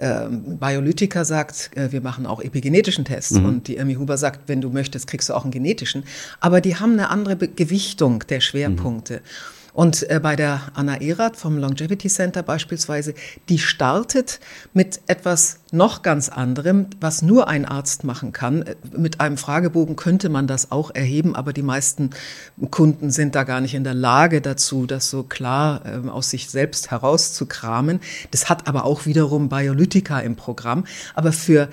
ähm, 0.00 0.58
Biolytiker 0.58 1.24
sagt, 1.24 1.70
äh, 1.76 1.92
wir 1.92 2.00
machen 2.00 2.26
auch 2.26 2.40
epigenetischen 2.40 3.04
Tests. 3.04 3.32
Mhm. 3.32 3.44
Und 3.44 3.68
die 3.68 3.76
Emmy 3.76 3.94
Huber 3.94 4.16
sagt, 4.16 4.48
wenn 4.48 4.60
du 4.60 4.70
möchtest, 4.70 5.06
kriegst 5.06 5.28
du 5.28 5.34
auch 5.34 5.44
einen 5.44 5.52
genetischen. 5.52 6.04
Aber 6.40 6.60
die 6.60 6.76
haben 6.76 6.92
eine 6.92 7.10
andere 7.10 7.36
Be 7.36 7.48
Gewichtung 7.48 8.24
der 8.28 8.40
Schwerpunkte. 8.40 9.16
Mhm. 9.16 9.59
Und 9.72 10.08
äh, 10.10 10.20
bei 10.20 10.36
der 10.36 10.62
Anna 10.74 11.00
Erath 11.00 11.36
vom 11.36 11.58
Longevity 11.58 12.08
Center 12.08 12.42
beispielsweise, 12.42 13.14
die 13.48 13.58
startet 13.58 14.40
mit 14.72 15.00
etwas 15.06 15.60
noch 15.72 16.02
ganz 16.02 16.28
anderem, 16.28 16.86
was 17.00 17.22
nur 17.22 17.48
ein 17.48 17.64
Arzt 17.64 18.04
machen 18.04 18.32
kann. 18.32 18.62
Äh, 18.62 18.76
mit 18.96 19.20
einem 19.20 19.36
Fragebogen 19.36 19.96
könnte 19.96 20.28
man 20.28 20.46
das 20.46 20.72
auch 20.72 20.94
erheben, 20.94 21.36
aber 21.36 21.52
die 21.52 21.62
meisten 21.62 22.10
Kunden 22.70 23.10
sind 23.10 23.34
da 23.34 23.44
gar 23.44 23.60
nicht 23.60 23.74
in 23.74 23.84
der 23.84 23.94
Lage 23.94 24.40
dazu, 24.40 24.86
das 24.86 25.10
so 25.10 25.22
klar 25.22 25.82
äh, 25.84 26.08
aus 26.08 26.30
sich 26.30 26.50
selbst 26.50 26.90
herauszukramen. 26.90 28.00
Das 28.30 28.48
hat 28.48 28.66
aber 28.68 28.84
auch 28.84 29.06
wiederum 29.06 29.48
Biolytica 29.48 30.20
im 30.20 30.36
Programm. 30.36 30.84
Aber 31.14 31.32
für 31.32 31.68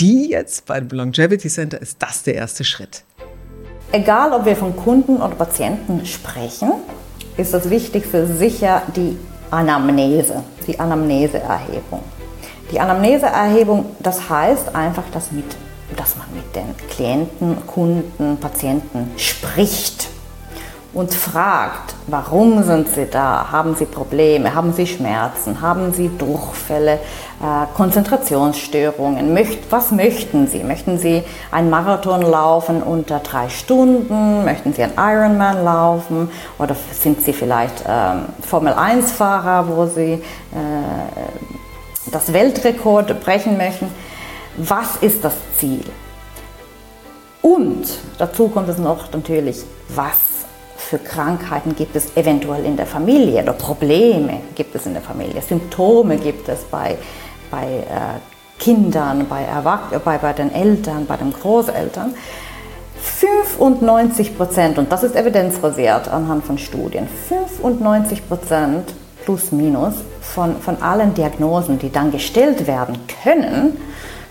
die 0.00 0.30
jetzt 0.30 0.66
beim 0.66 0.88
Longevity 0.88 1.48
Center 1.48 1.80
ist 1.80 1.96
das 2.00 2.22
der 2.22 2.34
erste 2.34 2.64
Schritt. 2.64 3.02
Egal, 3.90 4.32
ob 4.32 4.44
wir 4.44 4.54
von 4.54 4.76
Kunden 4.76 5.16
oder 5.16 5.34
Patienten 5.34 6.04
sprechen, 6.04 6.72
ist 7.38 7.54
das 7.54 7.70
Wichtigste 7.70 8.26
sicher 8.26 8.82
die 8.94 9.16
Anamnese, 9.50 10.42
die 10.66 10.78
Anamneseerhebung. 10.78 12.02
Die 12.70 12.78
Anamneseerhebung, 12.78 13.86
das 14.00 14.28
heißt 14.28 14.74
einfach, 14.74 15.04
dass, 15.12 15.32
mit, 15.32 15.46
dass 15.96 16.16
man 16.16 16.26
mit 16.34 16.54
den 16.54 16.76
Klienten, 16.90 17.66
Kunden, 17.66 18.36
Patienten 18.38 19.12
spricht 19.16 20.08
und 20.94 21.12
fragt, 21.12 21.94
warum 22.06 22.62
sind 22.62 22.88
Sie 22.94 23.04
da? 23.04 23.52
Haben 23.52 23.76
Sie 23.76 23.84
Probleme? 23.84 24.54
Haben 24.54 24.72
Sie 24.72 24.86
Schmerzen? 24.86 25.60
Haben 25.60 25.92
Sie 25.92 26.08
Durchfälle? 26.08 26.94
Äh, 26.94 27.66
Konzentrationsstörungen? 27.76 29.38
Was 29.68 29.90
möchten 29.90 30.46
Sie? 30.48 30.64
Möchten 30.64 30.98
Sie 30.98 31.22
einen 31.50 31.68
Marathon 31.68 32.22
laufen 32.22 32.82
unter 32.82 33.18
drei 33.18 33.50
Stunden? 33.50 34.44
Möchten 34.44 34.72
Sie 34.72 34.82
einen 34.82 34.94
Ironman 34.96 35.62
laufen? 35.62 36.30
Oder 36.58 36.74
sind 36.92 37.22
Sie 37.22 37.34
vielleicht 37.34 37.84
ähm, 37.86 38.24
Formel-1-Fahrer, 38.40 39.68
wo 39.68 39.86
Sie 39.86 40.12
äh, 40.12 40.20
das 42.10 42.32
Weltrekord 42.32 43.20
brechen 43.22 43.58
möchten? 43.58 43.88
Was 44.56 44.96
ist 45.02 45.22
das 45.22 45.34
Ziel? 45.58 45.84
Und 47.42 47.86
dazu 48.18 48.48
kommt 48.48 48.68
es 48.68 48.78
noch 48.78 49.12
natürlich, 49.12 49.64
was 49.90 50.27
für 50.78 50.98
Krankheiten 50.98 51.74
gibt 51.76 51.96
es 51.96 52.16
eventuell 52.16 52.64
in 52.64 52.76
der 52.76 52.86
Familie 52.86 53.42
oder 53.42 53.52
Probleme 53.52 54.40
gibt 54.54 54.74
es 54.74 54.86
in 54.86 54.94
der 54.94 55.02
Familie, 55.02 55.42
Symptome 55.42 56.16
gibt 56.16 56.48
es 56.48 56.60
bei, 56.64 56.96
bei 57.50 57.64
äh, 57.64 58.60
Kindern, 58.62 59.26
bei, 59.28 59.44
bei, 60.04 60.18
bei 60.18 60.32
den 60.32 60.52
Eltern, 60.52 61.06
bei 61.06 61.16
den 61.16 61.32
Großeltern. 61.32 62.14
95 63.00 64.36
Prozent, 64.36 64.78
und 64.78 64.90
das 64.90 65.02
ist 65.02 65.14
evidenzbasiert 65.14 66.08
anhand 66.08 66.44
von 66.44 66.58
Studien, 66.58 67.08
95 67.28 68.26
Prozent 68.28 68.94
plus 69.24 69.52
minus 69.52 69.94
von, 70.20 70.56
von 70.60 70.80
allen 70.82 71.14
Diagnosen, 71.14 71.78
die 71.78 71.90
dann 71.90 72.10
gestellt 72.10 72.66
werden 72.66 72.98
können, 73.22 73.76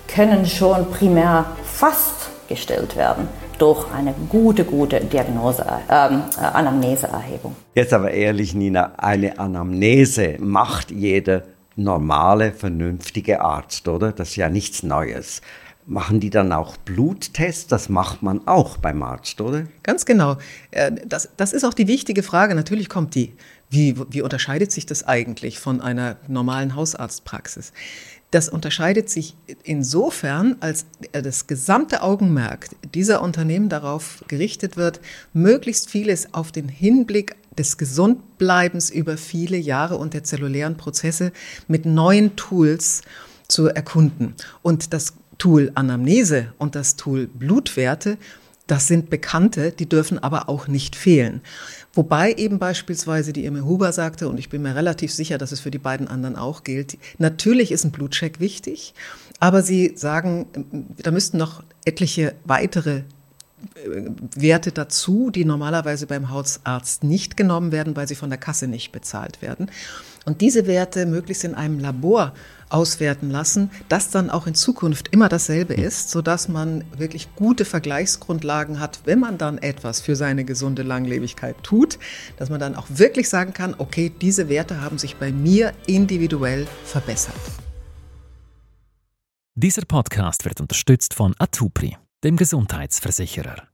können 0.08 0.46
schon 0.46 0.89
primär 0.92 1.46
fast 1.63 2.30
gestellt 2.48 2.96
werden 2.96 3.27
durch 3.58 3.92
eine 3.92 4.14
gute, 4.30 4.64
gute 4.64 5.00
Diagnose, 5.02 5.66
ähm, 5.90 6.24
äh, 6.38 6.42
Anamneseerhebung. 6.42 7.56
Jetzt 7.76 7.94
aber 7.94 8.12
ehrlich, 8.12 8.54
Nina, 8.54 8.94
eine 8.98 9.40
Anamnese 9.40 10.36
macht 10.40 10.92
jeder 10.92 11.44
normale, 11.76 12.52
vernünftige 12.52 13.42
Arzt, 13.42 13.88
oder? 13.88 14.12
Das 14.12 14.30
ist 14.30 14.36
ja 14.36 14.50
nichts 14.50 14.84
Neues. 14.84 15.42
Machen 15.86 16.20
die 16.20 16.30
dann 16.30 16.52
auch 16.52 16.76
Bluttests? 16.76 17.68
Das 17.68 17.88
macht 17.88 18.22
man 18.22 18.46
auch 18.46 18.78
beim 18.78 19.02
Arzt, 19.04 19.40
oder? 19.40 19.68
Ganz 19.84 20.06
genau. 20.06 20.36
Äh, 20.72 20.92
das, 21.06 21.30
das 21.38 21.54
ist 21.54 21.64
auch 21.64 21.74
die 21.74 21.88
wichtige 21.88 22.24
Frage. 22.24 22.56
Natürlich 22.56 22.90
kommt 22.90 23.16
die. 23.16 23.34
Wie, 23.70 23.96
wie 24.10 24.22
unterscheidet 24.22 24.72
sich 24.72 24.86
das 24.86 25.06
eigentlich 25.08 25.60
von 25.60 25.80
einer 25.82 26.18
normalen 26.28 26.76
Hausarztpraxis? 26.76 27.72
Das 28.32 28.50
unterscheidet 28.50 29.10
sich 29.10 29.36
insofern, 29.64 30.58
als 30.60 30.86
das 31.14 31.48
gesamte 31.48 32.02
Augenmerk 32.02 32.68
dieser 32.94 33.22
Unternehmen 33.22 33.70
darauf 33.70 34.24
gerichtet 34.28 34.76
wird, 34.76 35.00
möglichst 35.34 35.90
vieles 35.90 36.34
auf 36.34 36.52
den 36.52 36.68
Hinblick 36.68 37.36
des 37.58 37.78
Gesundbleibens 37.78 38.90
über 38.90 39.18
viele 39.18 39.58
Jahre 39.58 39.98
und 39.98 40.14
der 40.14 40.26
zellulären 40.26 40.76
Prozesse 40.76 41.32
mit 41.68 41.86
neuen 41.86 42.36
Tools 42.36 43.02
zu 43.48 43.68
erkunden. 43.68 44.36
Und 44.62 44.94
das 44.94 45.14
Tool 45.38 45.72
Anamnese 45.76 46.54
und 46.58 46.76
das 46.76 46.98
Tool 46.98 47.28
Blutwerte 47.28 48.18
das 48.68 48.88
sind 48.88 49.10
Bekannte, 49.10 49.72
die 49.72 49.88
dürfen 49.88 50.20
aber 50.20 50.50
auch 50.50 50.68
nicht 50.68 50.96
fehlen. 50.96 51.42
Wobei 51.98 52.34
eben 52.34 52.60
beispielsweise 52.60 53.34
die 53.34 53.44
Irme 53.44 53.66
Huber 53.66 53.92
sagte, 53.92 54.30
und 54.30 54.38
ich 54.38 54.50
bin 54.50 54.62
mir 54.62 54.75
relativ 54.75 55.12
sicher, 55.12 55.39
dass 55.39 55.51
es 55.51 55.60
für 55.60 55.72
die 55.72 55.80
beiden 55.80 56.08
anderen 56.08 56.36
auch 56.36 56.63
gilt, 56.63 56.96
natürlich 57.18 57.72
ist 57.72 57.86
ein 57.86 57.92
Blutcheck 57.92 58.39
wichtig, 58.39 58.94
aber 59.39 59.63
sie 59.63 59.94
sagen, 59.96 60.46
da 60.98 61.10
müssten 61.10 61.39
noch 61.39 61.63
etliche 61.86 62.36
weitere 62.44 62.98
äh, 62.98 63.01
Werte 64.36 64.72
dazu, 64.72 65.32
die 65.32 65.44
normalerweise 65.44 66.06
beim 66.06 66.30
Hausarzt 66.30 67.04
nicht 67.04 67.36
genommen 67.36 67.72
werden, 67.72 67.96
weil 67.96 68.08
sie 68.08 68.13
von 68.13 68.30
der 68.30 68.38
Kasse 68.38 68.68
nicht 68.68 68.92
bezahlt 68.92 69.42
werden. 69.42 69.72
Und 70.24 70.42
diese 70.42 70.68
Werte 70.68 71.08
möglichst 71.08 71.46
in 71.46 71.56
einem 71.56 71.80
Labor 71.80 72.34
auswerten 72.70 73.30
lassen, 73.30 73.72
das 73.90 74.10
dann 74.10 74.30
auch 74.30 74.48
in 74.48 74.56
Zukunft 74.56 75.10
immer 75.10 75.30
dasselbe 75.30 75.76
hm. 75.76 75.84
ist, 75.84 76.10
sodass 76.10 76.48
man 76.48 76.84
wirklich 76.98 77.34
gute 77.36 77.66
Vergleichsgrundlagen 77.66 78.80
hat, 78.80 79.02
wenn 79.06 79.20
man 79.20 79.38
dann 79.38 79.58
etwas 79.58 80.02
für 80.02 80.16
seine 80.16 80.46
gesunde 80.46 80.84
Langlebigkeit 80.84 81.56
tut, 81.64 82.00
dass 82.38 82.50
man 82.50 82.60
dann 82.60 82.76
auch 82.76 82.88
wirklich 82.90 83.30
sagen 83.30 83.54
kann, 83.54 83.76
okay, 83.78 84.12
diese 84.22 84.50
Werte 84.50 84.82
haben 84.82 84.98
sich 84.98 85.16
bei 85.16 85.32
mir 85.32 85.74
individuell 85.86 86.68
verbessert. 86.84 87.36
Dieser 89.56 89.84
Podcast 89.88 90.46
wird 90.46 90.62
unterstützt 90.62 91.16
von 91.16 91.34
Atupri, 91.40 91.98
dem 92.24 92.38
Gesundheitsversicherer. 92.38 93.67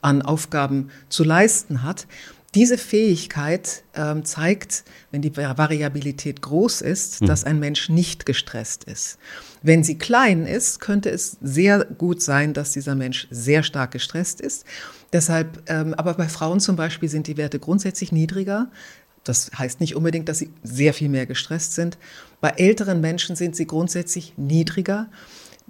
an 0.02 0.22
Aufgaben 0.22 0.90
zu 1.10 1.24
leisten 1.24 1.84
hat. 1.84 2.08
Diese 2.56 2.80
Fähigkeit 2.80 3.84
ähm, 3.94 4.26
zeigt, 4.26 4.84
wenn 5.12 5.22
die 5.22 5.36
Variabilität 5.38 6.42
groß 6.42 6.82
ist, 6.82 7.20
hm. 7.20 7.28
dass 7.28 7.44
ein 7.44 7.60
Mensch 7.60 7.90
nicht 7.90 8.26
gestresst 8.26 8.86
ist. 8.86 9.20
Wenn 9.62 9.84
sie 9.84 10.00
klein 10.00 10.48
ist, 10.48 10.80
könnte 10.80 11.12
es 11.12 11.38
sehr 11.42 11.86
gut 11.86 12.24
sein, 12.24 12.54
dass 12.54 12.72
dieser 12.72 12.96
Mensch 12.96 13.28
sehr 13.30 13.62
stark 13.62 13.92
gestresst 13.92 14.42
ist. 14.42 14.66
Deshalb, 15.14 15.62
ähm, 15.68 15.94
aber 15.94 16.16
bei 16.16 16.28
Frauen 16.28 16.60
zum 16.60 16.76
Beispiel 16.76 17.10
sind 17.10 17.28
die 17.28 17.38
Werte 17.38 17.60
grundsätzlich 17.60 18.12
niedriger. 18.12 18.72
Das 19.30 19.52
heißt 19.56 19.80
nicht 19.80 19.96
unbedingt, 19.96 20.28
dass 20.28 20.40
sie 20.40 20.50
sehr 20.64 20.92
viel 20.92 21.08
mehr 21.08 21.28
gestresst 21.28 21.76
sind. 21.76 22.00
Bei 22.42 22.50
älteren 22.50 23.00
Menschen 23.00 23.36
sind 23.36 23.56
sie 23.56 23.68
grundsätzlich 23.68 24.34
niedriger. 24.38 25.08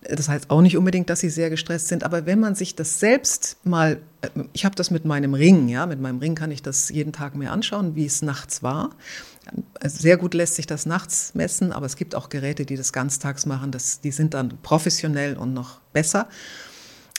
Das 0.01 0.29
heißt 0.29 0.49
auch 0.49 0.61
nicht 0.61 0.77
unbedingt, 0.77 1.09
dass 1.09 1.19
sie 1.19 1.29
sehr 1.29 1.49
gestresst 1.49 1.89
sind, 1.89 2.05
aber 2.05 2.25
wenn 2.25 2.39
man 2.39 2.55
sich 2.55 2.75
das 2.75 3.01
selbst 3.01 3.57
mal, 3.65 3.99
äh, 4.21 4.29
ich 4.53 4.63
habe 4.63 4.75
das 4.75 4.91
mit 4.91 5.03
meinem 5.03 5.33
Ring, 5.33 5.67
ja, 5.67 5.85
mit 5.87 5.99
meinem 5.99 6.19
Ring 6.19 6.35
kann 6.35 6.51
ich 6.51 6.63
das 6.63 6.87
jeden 6.87 7.11
Tag 7.11 7.35
mir 7.35 7.51
anschauen, 7.51 7.95
wie 7.95 8.05
es 8.05 8.21
nachts 8.21 8.63
war. 8.63 8.91
Sehr 9.83 10.15
gut 10.15 10.33
lässt 10.33 10.55
sich 10.55 10.65
das 10.65 10.85
nachts 10.85 11.35
messen, 11.35 11.73
aber 11.73 11.85
es 11.85 11.97
gibt 11.97 12.15
auch 12.15 12.29
Geräte, 12.29 12.65
die 12.65 12.77
das 12.77 12.93
ganztags 12.93 13.45
machen. 13.45 13.71
Das, 13.71 13.99
die 13.99 14.11
sind 14.11 14.35
dann 14.35 14.57
professionell 14.61 15.35
und 15.35 15.53
noch 15.53 15.81
besser. 15.91 16.29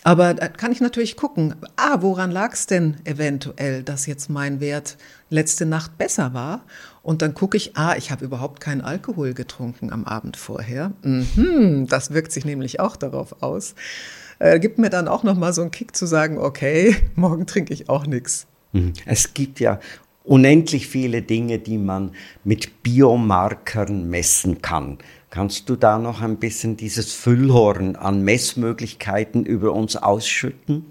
Aber 0.02 0.32
da 0.34 0.48
kann 0.48 0.72
ich 0.72 0.80
natürlich 0.80 1.16
gucken, 1.16 1.54
ah, 1.76 1.98
woran 2.00 2.30
lag 2.30 2.54
es 2.54 2.66
denn 2.66 2.96
eventuell, 3.04 3.82
dass 3.82 4.06
jetzt 4.06 4.30
mein 4.30 4.60
Wert 4.60 4.96
letzte 5.28 5.66
Nacht 5.66 5.98
besser 5.98 6.32
war? 6.32 6.64
Und 7.02 7.22
dann 7.22 7.34
gucke 7.34 7.56
ich, 7.56 7.76
ah, 7.76 7.96
ich 7.96 8.10
habe 8.10 8.24
überhaupt 8.24 8.60
keinen 8.60 8.80
Alkohol 8.80 9.34
getrunken 9.34 9.92
am 9.92 10.04
Abend 10.04 10.36
vorher. 10.36 10.92
Mhm, 11.02 11.86
das 11.88 12.12
wirkt 12.12 12.32
sich 12.32 12.44
nämlich 12.44 12.80
auch 12.80 12.96
darauf 12.96 13.42
aus. 13.42 13.74
Äh, 14.38 14.58
gibt 14.58 14.78
mir 14.78 14.90
dann 14.90 15.06
auch 15.06 15.22
noch 15.22 15.36
mal 15.36 15.52
so 15.52 15.60
einen 15.60 15.70
Kick 15.70 15.94
zu 15.94 16.06
sagen, 16.06 16.38
okay, 16.38 16.96
morgen 17.14 17.46
trinke 17.46 17.74
ich 17.74 17.88
auch 17.88 18.06
nichts. 18.06 18.46
Mhm. 18.72 18.94
Es 19.04 19.34
gibt 19.34 19.60
ja 19.60 19.80
unendlich 20.24 20.86
viele 20.86 21.22
Dinge, 21.22 21.58
die 21.58 21.78
man 21.78 22.12
mit 22.44 22.82
Biomarkern 22.82 24.08
messen 24.08 24.62
kann. 24.62 24.98
Kannst 25.30 25.68
du 25.68 25.76
da 25.76 25.98
noch 25.98 26.22
ein 26.22 26.38
bisschen 26.38 26.76
dieses 26.76 27.12
Füllhorn 27.12 27.94
an 27.94 28.22
Messmöglichkeiten 28.22 29.46
über 29.46 29.72
uns 29.72 29.96
ausschütten? 29.96 30.86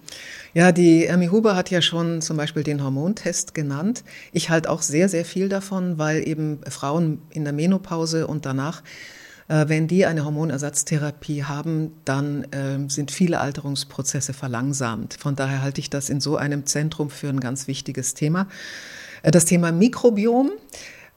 Ja, 0.54 0.72
die 0.72 1.06
Ermi 1.06 1.28
Huber 1.28 1.58
hat 1.58 1.70
ja 1.70 1.82
schon 1.82 2.22
zum 2.22 2.38
Beispiel 2.38 2.64
den 2.64 2.82
Hormontest 2.82 3.54
genannt. 3.54 4.06
Ich 4.32 4.50
halte 4.50 4.70
auch 4.70 4.82
sehr, 4.82 5.10
sehr 5.10 5.26
viel 5.26 5.50
davon, 5.50 5.98
weil 5.98 6.26
eben 6.26 6.60
Frauen 6.70 7.22
in 7.32 7.44
der 7.44 7.54
Menopause 7.54 8.28
und 8.28 8.46
danach 8.46 8.82
äh, 9.50 9.68
wenn 9.68 9.88
die 9.88 10.06
eine 10.06 10.24
Hormonersatztherapie 10.24 11.44
haben, 11.44 11.92
dann 12.06 12.44
äh, 12.54 12.88
sind 12.88 13.12
viele 13.12 13.42
Alterungsprozesse 13.42 14.32
verlangsamt. 14.34 15.16
Von 15.16 15.36
daher 15.36 15.62
halte 15.62 15.82
ich 15.82 15.90
das 15.90 16.10
in 16.10 16.22
so 16.22 16.38
einem 16.38 16.66
Zentrum 16.66 17.10
für 17.10 17.30
ein 17.30 17.40
ganz 17.40 17.68
wichtiges 17.68 18.14
Thema. 18.14 18.48
Äh, 19.24 19.32
das 19.32 19.46
Thema 19.46 19.72
Mikrobiom. 19.72 20.52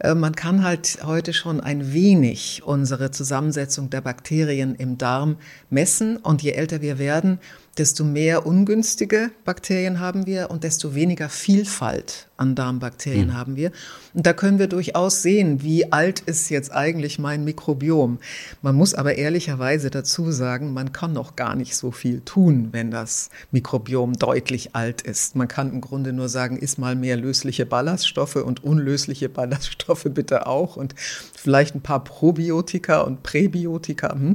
Äh, 0.02 0.14
man 0.14 0.34
kann 0.34 0.62
halt 0.62 0.98
heute 1.04 1.32
schon 1.32 1.60
ein 1.60 1.92
wenig 1.92 2.62
unsere 2.64 3.10
Zusammensetzung 3.10 3.88
der 3.88 4.00
Bakterien 4.00 4.74
im 4.74 4.98
Darm 4.98 5.36
messen. 5.70 6.16
Und 6.16 6.42
je 6.42 6.52
älter 6.52 6.82
wir 6.82 6.98
werden, 6.98 7.38
desto 7.78 8.04
mehr 8.04 8.46
ungünstige 8.46 9.30
Bakterien 9.44 10.00
haben 10.00 10.26
wir 10.26 10.50
und 10.50 10.64
desto 10.64 10.94
weniger 10.94 11.28
Vielfalt 11.28 12.28
an 12.42 12.54
Darmbakterien 12.54 13.28
mhm. 13.28 13.34
haben 13.34 13.56
wir. 13.56 13.72
Und 14.14 14.26
da 14.26 14.32
können 14.32 14.58
wir 14.58 14.66
durchaus 14.66 15.22
sehen, 15.22 15.62
wie 15.62 15.90
alt 15.92 16.20
ist 16.20 16.50
jetzt 16.50 16.72
eigentlich 16.72 17.18
mein 17.18 17.44
Mikrobiom. 17.44 18.18
Man 18.60 18.74
muss 18.74 18.94
aber 18.94 19.14
ehrlicherweise 19.14 19.90
dazu 19.90 20.30
sagen, 20.30 20.72
man 20.74 20.92
kann 20.92 21.12
noch 21.12 21.36
gar 21.36 21.54
nicht 21.54 21.76
so 21.76 21.90
viel 21.90 22.20
tun, 22.20 22.68
wenn 22.72 22.90
das 22.90 23.30
Mikrobiom 23.52 24.14
deutlich 24.14 24.74
alt 24.74 25.00
ist. 25.02 25.36
Man 25.36 25.48
kann 25.48 25.70
im 25.72 25.80
Grunde 25.80 26.12
nur 26.12 26.28
sagen, 26.28 26.58
ist 26.58 26.78
mal 26.78 26.94
mehr 26.94 27.16
lösliche 27.16 27.64
Ballaststoffe 27.64 28.36
und 28.36 28.62
unlösliche 28.62 29.28
Ballaststoffe 29.28 30.06
bitte 30.10 30.46
auch 30.46 30.76
und 30.76 30.94
vielleicht 31.34 31.74
ein 31.74 31.80
paar 31.80 32.04
Probiotika 32.04 33.00
und 33.00 33.22
Präbiotika. 33.22 34.12
Hm. 34.12 34.34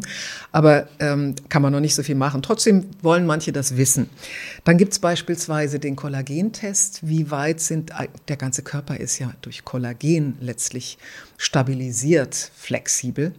Aber 0.51 0.87
ähm, 0.99 1.35
kann 1.49 1.61
man 1.61 1.73
noch 1.73 1.79
nicht 1.79 1.95
so 1.95 2.03
viel 2.03 2.15
machen. 2.15 2.41
Trotzdem 2.41 2.85
wollen 3.01 3.25
manche 3.25 3.51
das 3.51 3.77
wissen. 3.77 4.09
Dann 4.63 4.77
gibt 4.77 4.93
es 4.93 4.99
beispielsweise 4.99 5.79
den 5.79 5.95
Kollagentest. 5.95 7.07
Wie 7.07 7.29
weit 7.31 7.59
sind, 7.59 7.93
der 8.27 8.37
ganze 8.37 8.63
Körper 8.63 8.97
ist 8.97 9.19
ja 9.19 9.33
durch 9.41 9.65
Kollagen 9.65 10.37
letztlich 10.39 10.97
stabilisiert, 11.37 12.51
flexibel. 12.55 13.33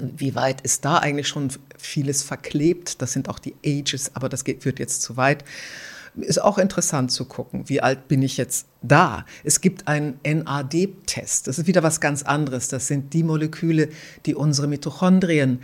Wie 0.00 0.34
weit 0.34 0.60
ist 0.60 0.84
da 0.84 0.98
eigentlich 0.98 1.28
schon 1.28 1.52
vieles 1.76 2.22
verklebt? 2.22 3.02
Das 3.02 3.12
sind 3.12 3.28
auch 3.28 3.38
die 3.38 3.54
Ages, 3.64 4.14
aber 4.14 4.28
das 4.28 4.44
geht, 4.44 4.62
führt 4.62 4.78
jetzt 4.78 5.02
zu 5.02 5.16
weit. 5.16 5.44
Ist 6.16 6.42
auch 6.42 6.58
interessant 6.58 7.12
zu 7.12 7.24
gucken, 7.24 7.68
wie 7.68 7.80
alt 7.80 8.08
bin 8.08 8.22
ich 8.22 8.36
jetzt 8.36 8.66
da. 8.82 9.24
Es 9.44 9.60
gibt 9.60 9.86
einen 9.86 10.18
NAD-Test. 10.24 11.46
Das 11.46 11.58
ist 11.58 11.66
wieder 11.66 11.82
was 11.82 12.00
ganz 12.00 12.22
anderes. 12.22 12.68
Das 12.68 12.88
sind 12.88 13.12
die 13.14 13.22
Moleküle, 13.22 13.88
die 14.26 14.34
unsere 14.34 14.66
Mitochondrien 14.66 15.60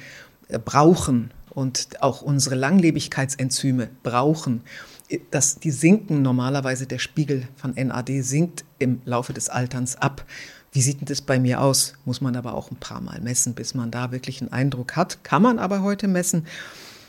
äh, 0.48 0.58
brauchen 0.58 1.32
und 1.50 2.02
auch 2.02 2.22
unsere 2.22 2.54
Langlebigkeitsenzyme 2.54 3.88
brauchen. 4.02 4.62
Das, 5.30 5.56
die 5.60 5.70
sinken 5.70 6.22
normalerweise, 6.22 6.86
der 6.86 6.98
Spiegel 6.98 7.46
von 7.56 7.74
NAD 7.74 8.22
sinkt 8.22 8.64
im 8.78 9.00
Laufe 9.04 9.32
des 9.32 9.48
Alterns 9.48 9.96
ab. 9.96 10.24
Wie 10.72 10.82
sieht 10.82 11.00
denn 11.00 11.06
das 11.06 11.22
bei 11.22 11.38
mir 11.38 11.60
aus? 11.60 11.94
Muss 12.04 12.20
man 12.20 12.36
aber 12.36 12.54
auch 12.54 12.70
ein 12.70 12.76
paar 12.76 13.00
Mal 13.00 13.20
messen, 13.20 13.54
bis 13.54 13.74
man 13.74 13.90
da 13.90 14.12
wirklich 14.12 14.40
einen 14.40 14.52
Eindruck 14.52 14.96
hat. 14.96 15.22
Kann 15.24 15.42
man 15.42 15.58
aber 15.58 15.82
heute 15.82 16.08
messen. 16.08 16.46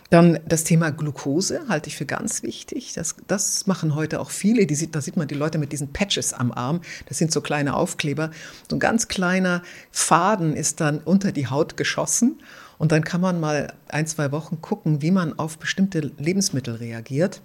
Dann 0.10 0.40
das 0.48 0.64
Thema 0.64 0.92
Glucose 0.92 1.66
halte 1.68 1.90
ich 1.90 1.98
für 1.98 2.06
ganz 2.06 2.42
wichtig. 2.44 2.94
Das, 2.94 3.16
das 3.28 3.68
machen 3.68 3.94
heute 3.94 4.22
auch 4.22 4.30
viele. 4.30 4.66
Die, 4.66 4.90
da 4.90 5.02
sieht 5.02 5.18
man 5.18 5.28
die 5.28 5.36
Leute 5.36 5.58
mit 5.58 5.74
diesen 5.74 5.92
Patches 5.92 6.34
am 6.34 6.52
Arm. 6.54 6.80
Das 7.08 7.18
sind 7.18 7.34
so 7.34 7.42
kleine 7.42 7.76
Aufkleber. 7.76 8.32
So 8.70 8.78
ein 8.78 8.80
ganz 8.80 9.10
kleiner 9.10 9.64
Faden 9.92 10.56
ist 10.56 10.80
dann 10.80 11.00
unter 11.00 11.34
die 11.34 11.48
Haut 11.48 11.76
geschossen. 11.76 12.40
Und 12.78 12.94
dann 12.94 13.04
kann 13.04 13.20
man 13.20 13.40
mal 13.40 13.74
ein, 13.90 14.08
zwei 14.08 14.32
Wochen 14.32 14.62
gucken, 14.62 15.02
wie 15.02 15.12
man 15.12 15.38
auf 15.38 15.58
bestimmte 15.58 16.12
Lebensmittel 16.18 16.76
reagiert. 16.76 17.42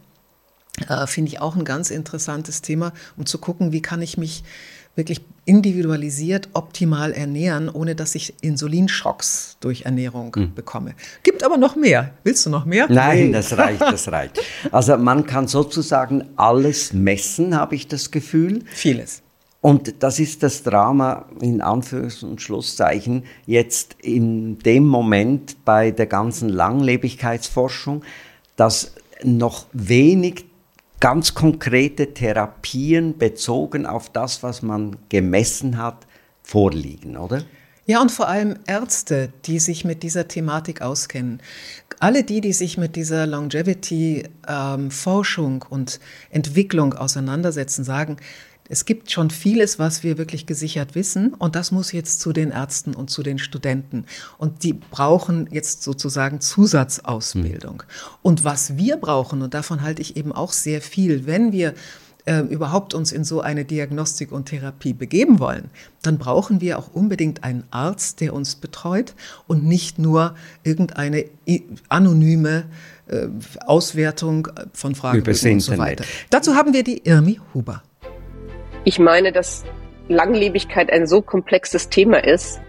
Äh, 0.88 1.06
Finde 1.06 1.30
ich 1.30 1.40
auch 1.40 1.56
ein 1.56 1.64
ganz 1.64 1.90
interessantes 1.90 2.62
Thema, 2.62 2.92
um 3.16 3.26
zu 3.26 3.38
gucken, 3.38 3.72
wie 3.72 3.82
kann 3.82 4.02
ich 4.02 4.18
mich 4.18 4.44
wirklich 4.94 5.22
individualisiert 5.44 6.50
optimal 6.52 7.12
ernähren, 7.12 7.68
ohne 7.68 7.94
dass 7.94 8.14
ich 8.14 8.34
Insulinschocks 8.42 9.56
durch 9.60 9.82
Ernährung 9.82 10.34
mhm. 10.36 10.54
bekomme. 10.54 10.94
Gibt 11.22 11.42
aber 11.44 11.56
noch 11.56 11.76
mehr. 11.76 12.12
Willst 12.24 12.44
du 12.46 12.50
noch 12.50 12.64
mehr? 12.64 12.86
Nein, 12.90 13.32
das 13.32 13.56
reicht, 13.56 13.80
das 13.80 14.10
reicht. 14.10 14.40
Also 14.70 14.96
man 14.96 15.26
kann 15.26 15.48
sozusagen 15.48 16.24
alles 16.36 16.92
messen, 16.92 17.56
habe 17.56 17.74
ich 17.74 17.88
das 17.88 18.10
Gefühl. 18.10 18.64
Vieles. 18.72 19.22
Und 19.60 20.02
das 20.02 20.18
ist 20.18 20.42
das 20.42 20.62
Drama 20.62 21.26
in 21.40 21.62
Anführungs- 21.62 22.24
und 22.24 22.42
Schlusszeichen 22.42 23.24
jetzt 23.46 23.96
in 24.02 24.58
dem 24.58 24.84
Moment 24.86 25.64
bei 25.64 25.90
der 25.90 26.06
ganzen 26.06 26.48
Langlebigkeitsforschung, 26.48 28.02
dass 28.56 28.92
noch 29.22 29.66
wenig 29.72 30.46
ganz 31.02 31.34
konkrete 31.34 32.14
Therapien 32.14 33.18
bezogen 33.18 33.84
auf 33.86 34.08
das, 34.08 34.44
was 34.44 34.62
man 34.62 34.96
gemessen 35.08 35.76
hat, 35.76 36.06
vorliegen, 36.44 37.16
oder? 37.16 37.42
Ja, 37.86 38.00
und 38.00 38.12
vor 38.12 38.28
allem 38.28 38.54
Ärzte, 38.68 39.32
die 39.44 39.58
sich 39.58 39.84
mit 39.84 40.04
dieser 40.04 40.28
Thematik 40.28 40.80
auskennen. 40.80 41.42
Alle 41.98 42.22
die, 42.22 42.40
die 42.40 42.52
sich 42.52 42.78
mit 42.78 42.94
dieser 42.94 43.26
Longevity-Forschung 43.26 45.54
ähm, 45.54 45.62
und 45.70 45.98
Entwicklung 46.30 46.94
auseinandersetzen, 46.94 47.82
sagen, 47.82 48.18
es 48.72 48.86
gibt 48.86 49.10
schon 49.10 49.28
vieles, 49.28 49.78
was 49.78 50.02
wir 50.02 50.16
wirklich 50.16 50.46
gesichert 50.46 50.94
wissen 50.94 51.34
und 51.34 51.56
das 51.56 51.72
muss 51.72 51.92
jetzt 51.92 52.20
zu 52.20 52.32
den 52.32 52.52
Ärzten 52.52 52.94
und 52.94 53.10
zu 53.10 53.22
den 53.22 53.38
Studenten. 53.38 54.06
Und 54.38 54.62
die 54.62 54.72
brauchen 54.72 55.46
jetzt 55.50 55.82
sozusagen 55.82 56.40
Zusatzausbildung. 56.40 57.74
Mhm. 57.74 58.16
Und 58.22 58.44
was 58.44 58.78
wir 58.78 58.96
brauchen, 58.96 59.42
und 59.42 59.52
davon 59.52 59.82
halte 59.82 60.00
ich 60.00 60.16
eben 60.16 60.32
auch 60.32 60.54
sehr 60.54 60.80
viel, 60.80 61.26
wenn 61.26 61.52
wir 61.52 61.74
äh, 62.24 62.38
überhaupt 62.38 62.94
uns 62.94 63.12
in 63.12 63.24
so 63.24 63.42
eine 63.42 63.66
Diagnostik 63.66 64.32
und 64.32 64.46
Therapie 64.46 64.94
begeben 64.94 65.38
wollen, 65.38 65.68
dann 66.00 66.16
brauchen 66.16 66.62
wir 66.62 66.78
auch 66.78 66.94
unbedingt 66.94 67.44
einen 67.44 67.64
Arzt, 67.70 68.22
der 68.22 68.32
uns 68.32 68.54
betreut 68.54 69.14
und 69.46 69.66
nicht 69.66 69.98
nur 69.98 70.34
irgendeine 70.64 71.26
anonyme 71.90 72.64
äh, 73.06 73.26
Auswertung 73.66 74.48
von 74.72 74.94
Fragen 74.94 75.20
und 75.20 75.60
so 75.60 75.76
weiter. 75.76 76.04
Dazu 76.30 76.54
haben 76.54 76.72
wir 76.72 76.84
die 76.84 77.02
Irmi 77.04 77.38
Huber. 77.52 77.82
Ich 78.84 78.98
meine, 78.98 79.30
dass 79.32 79.64
Langlebigkeit 80.08 80.92
ein 80.92 81.06
so 81.06 81.22
komplexes 81.22 81.88
Thema 81.88 82.24
ist, 82.24 82.60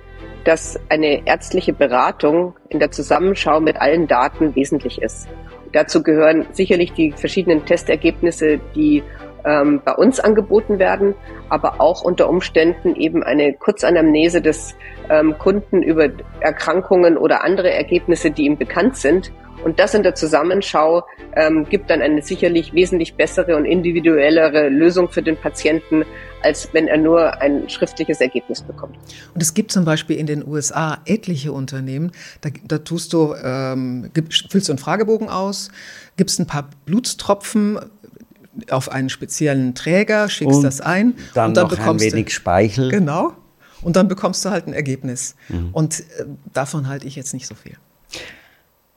dass 0.44 0.80
eine 0.90 1.26
ärztliche 1.26 1.74
Beratung 1.74 2.56
in 2.70 2.80
der 2.80 2.92
Zusammenschau 2.92 3.60
mit 3.60 3.78
allen 3.78 4.08
Daten 4.08 4.56
wesentlich 4.56 5.02
ist. 5.02 5.28
Dazu 5.72 6.04
gehören 6.04 6.46
sicherlich 6.52 6.94
die 6.94 7.12
verschiedenen 7.14 7.66
Testergebnisse, 7.66 8.60
die 8.76 9.02
ähm, 9.46 9.82
bei 9.84 9.94
uns 9.94 10.20
angeboten 10.20 10.80
werden, 10.80 11.16
aber 11.50 11.80
auch 11.80 12.04
unter 12.04 12.30
Umständen 12.30 12.96
eben 12.96 13.24
eine 13.24 13.54
Kurzanamnese 13.54 14.42
des 14.42 14.76
ähm, 15.10 15.38
Kunden 15.38 15.84
über 15.84 16.10
Erkrankungen 16.40 17.18
oder 17.18 17.44
andere 17.44 17.72
Ergebnisse, 17.72 18.32
die 18.32 18.46
ihm 18.46 18.58
bekannt 18.58 18.98
sind 18.98 19.32
und 19.64 19.80
das 19.80 19.94
in 19.94 20.04
der 20.04 20.16
Zusammenschau 20.16 21.04
ähm, 21.36 21.66
gibt 21.70 21.90
dann 21.90 22.02
eine 22.02 22.22
sicherlich 22.22 22.74
wesentlich 22.74 23.16
bessere 23.16 23.56
und 23.56 23.66
individuellere 23.66 24.70
Lösung 24.70 25.10
für 25.10 25.22
den 25.22 25.38
Patienten, 25.38 26.04
als 26.42 26.70
wenn 26.74 26.88
er 26.88 26.98
nur 26.98 27.42
ein 27.42 27.70
schriftliches 27.70 28.20
Ergebnis 28.20 28.62
bekommt. 28.62 28.98
Und 29.34 29.42
es 29.42 29.54
gibt 29.54 29.72
zum 29.72 29.86
Beispiel 29.86 30.18
in 30.18 30.26
den 30.26 30.46
USA 30.46 30.98
etliche 31.06 31.54
Unternehmen, 31.54 32.12
da, 32.42 32.50
da 32.68 32.80
tust 32.80 33.14
du, 33.14 33.34
ähm, 33.42 34.12
füllst 34.50 34.68
du 34.68 34.74
einen 34.74 34.80
Fragebogen 34.80 35.30
aus, 35.30 35.70
gibst 36.18 36.40
ein 36.40 36.48
paar 36.48 36.70
Blutstropfen 36.86 37.80
auf 38.70 38.92
einen 38.92 39.10
speziellen 39.10 39.76
Träger, 39.76 40.30
schickst 40.30 40.58
und 40.58 40.64
das 40.64 40.82
ein 40.82 41.16
dann 41.34 41.50
und 41.50 41.58
dann 41.58 41.68
noch 41.68 41.78
bekommst 41.78 42.06
ein 42.06 42.12
wenig 42.12 42.26
du, 42.26 42.32
Speichel. 42.32 42.90
Genau. 42.90 43.34
Und 43.82 43.96
dann 43.96 44.08
bekommst 44.08 44.46
du 44.46 44.50
halt 44.50 44.68
ein 44.68 44.74
Ergebnis. 44.74 45.36
Mhm. 45.50 45.70
Und 45.74 46.00
äh, 46.00 46.26
davon 46.54 46.88
halte 46.88 47.08
ich 47.08 47.16
jetzt 47.16 47.34
nicht 47.34 47.48
so 47.48 47.56
viel. 47.56 47.78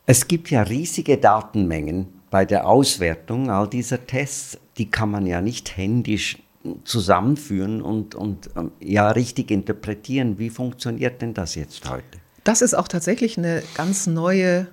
Es 0.06 0.28
gibt 0.28 0.50
ja 0.50 0.62
riesige 0.62 1.16
Datenmengen 1.16 2.06
bei 2.30 2.44
der 2.44 2.66
Auswertung 2.66 3.50
all 3.50 3.68
dieser 3.68 4.06
Tests. 4.06 4.58
Die 4.78 4.90
kann 4.90 5.10
man 5.10 5.26
ja 5.26 5.40
nicht 5.40 5.76
händisch 5.76 6.38
zusammenführen 6.84 7.82
und, 7.82 8.14
und 8.14 8.50
ähm, 8.56 8.72
ja 8.80 9.10
richtig 9.10 9.50
interpretieren. 9.50 10.38
Wie 10.38 10.50
funktioniert 10.50 11.22
denn 11.22 11.34
das 11.34 11.54
jetzt 11.54 11.88
heute? 11.88 12.04
Das 12.44 12.62
ist 12.62 12.74
auch 12.74 12.88
tatsächlich 12.88 13.38
eine 13.38 13.62
ganz 13.74 14.06
neue 14.06 14.68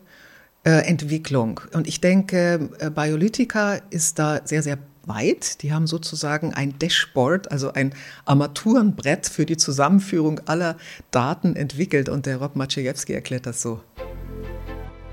Entwicklung. 0.69 1.61
Und 1.73 1.87
ich 1.87 2.01
denke, 2.01 2.69
äh, 2.79 2.89
Biolytica 2.89 3.75
ist 3.89 4.19
da 4.19 4.41
sehr, 4.45 4.63
sehr 4.63 4.77
weit. 5.05 5.61
Die 5.61 5.73
haben 5.73 5.87
sozusagen 5.87 6.53
ein 6.53 6.79
Dashboard, 6.79 7.51
also 7.51 7.73
ein 7.73 7.93
Armaturenbrett 8.25 9.27
für 9.27 9.45
die 9.45 9.57
Zusammenführung 9.57 10.39
aller 10.45 10.77
Daten 11.11 11.55
entwickelt. 11.55 12.09
Und 12.09 12.25
der 12.25 12.37
Rob 12.37 12.55
Maciejewski 12.55 13.13
erklärt 13.13 13.45
das 13.45 13.61
so. 13.61 13.81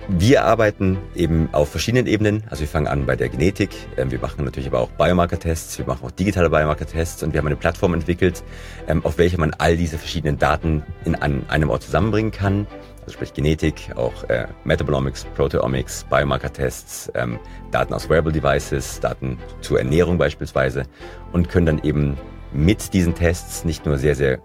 Wir 0.08 0.44
arbeiten 0.44 0.98
eben 1.14 1.48
auf 1.52 1.68
verschiedenen 1.68 2.06
Ebenen. 2.08 2.42
Also 2.50 2.62
wir 2.62 2.68
fangen 2.68 2.88
an 2.88 3.06
bei 3.06 3.14
der 3.14 3.28
Genetik. 3.28 3.70
Ähm, 3.96 4.10
wir 4.10 4.18
machen 4.18 4.44
natürlich 4.44 4.68
aber 4.68 4.80
auch 4.80 4.90
Biomarker-Tests. 4.90 5.78
Wir 5.78 5.86
machen 5.86 6.04
auch 6.04 6.10
digitale 6.10 6.50
Biomarker-Tests 6.50 7.22
und 7.22 7.32
wir 7.32 7.38
haben 7.38 7.46
eine 7.46 7.56
Plattform 7.56 7.94
entwickelt, 7.94 8.42
ähm, 8.88 9.04
auf 9.04 9.18
welcher 9.18 9.38
man 9.38 9.54
all 9.54 9.76
diese 9.76 9.98
verschiedenen 9.98 10.36
Daten 10.38 10.82
in 11.04 11.14
einem 11.14 11.70
Ort 11.70 11.84
zusammenbringen 11.84 12.32
kann. 12.32 12.66
Also 13.02 13.12
sprich 13.12 13.32
Genetik, 13.32 13.90
auch 13.96 14.24
äh, 14.28 14.46
Metabolomics, 14.64 15.24
Proteomics, 15.36 16.04
Biomarker-Tests, 16.04 17.10
ähm, 17.14 17.38
Daten 17.70 17.94
aus 17.94 18.08
Wearable 18.08 18.32
Devices, 18.32 19.00
Daten 19.00 19.38
zur 19.60 19.78
Ernährung 19.78 20.18
beispielsweise 20.18 20.84
und 21.32 21.48
können 21.48 21.66
dann 21.66 21.82
eben 21.82 22.18
mit 22.52 22.92
diesen 22.92 23.14
Tests 23.14 23.64
nicht 23.64 23.86
nur 23.86 23.96
sehr, 23.96 24.14
sehr 24.14 24.40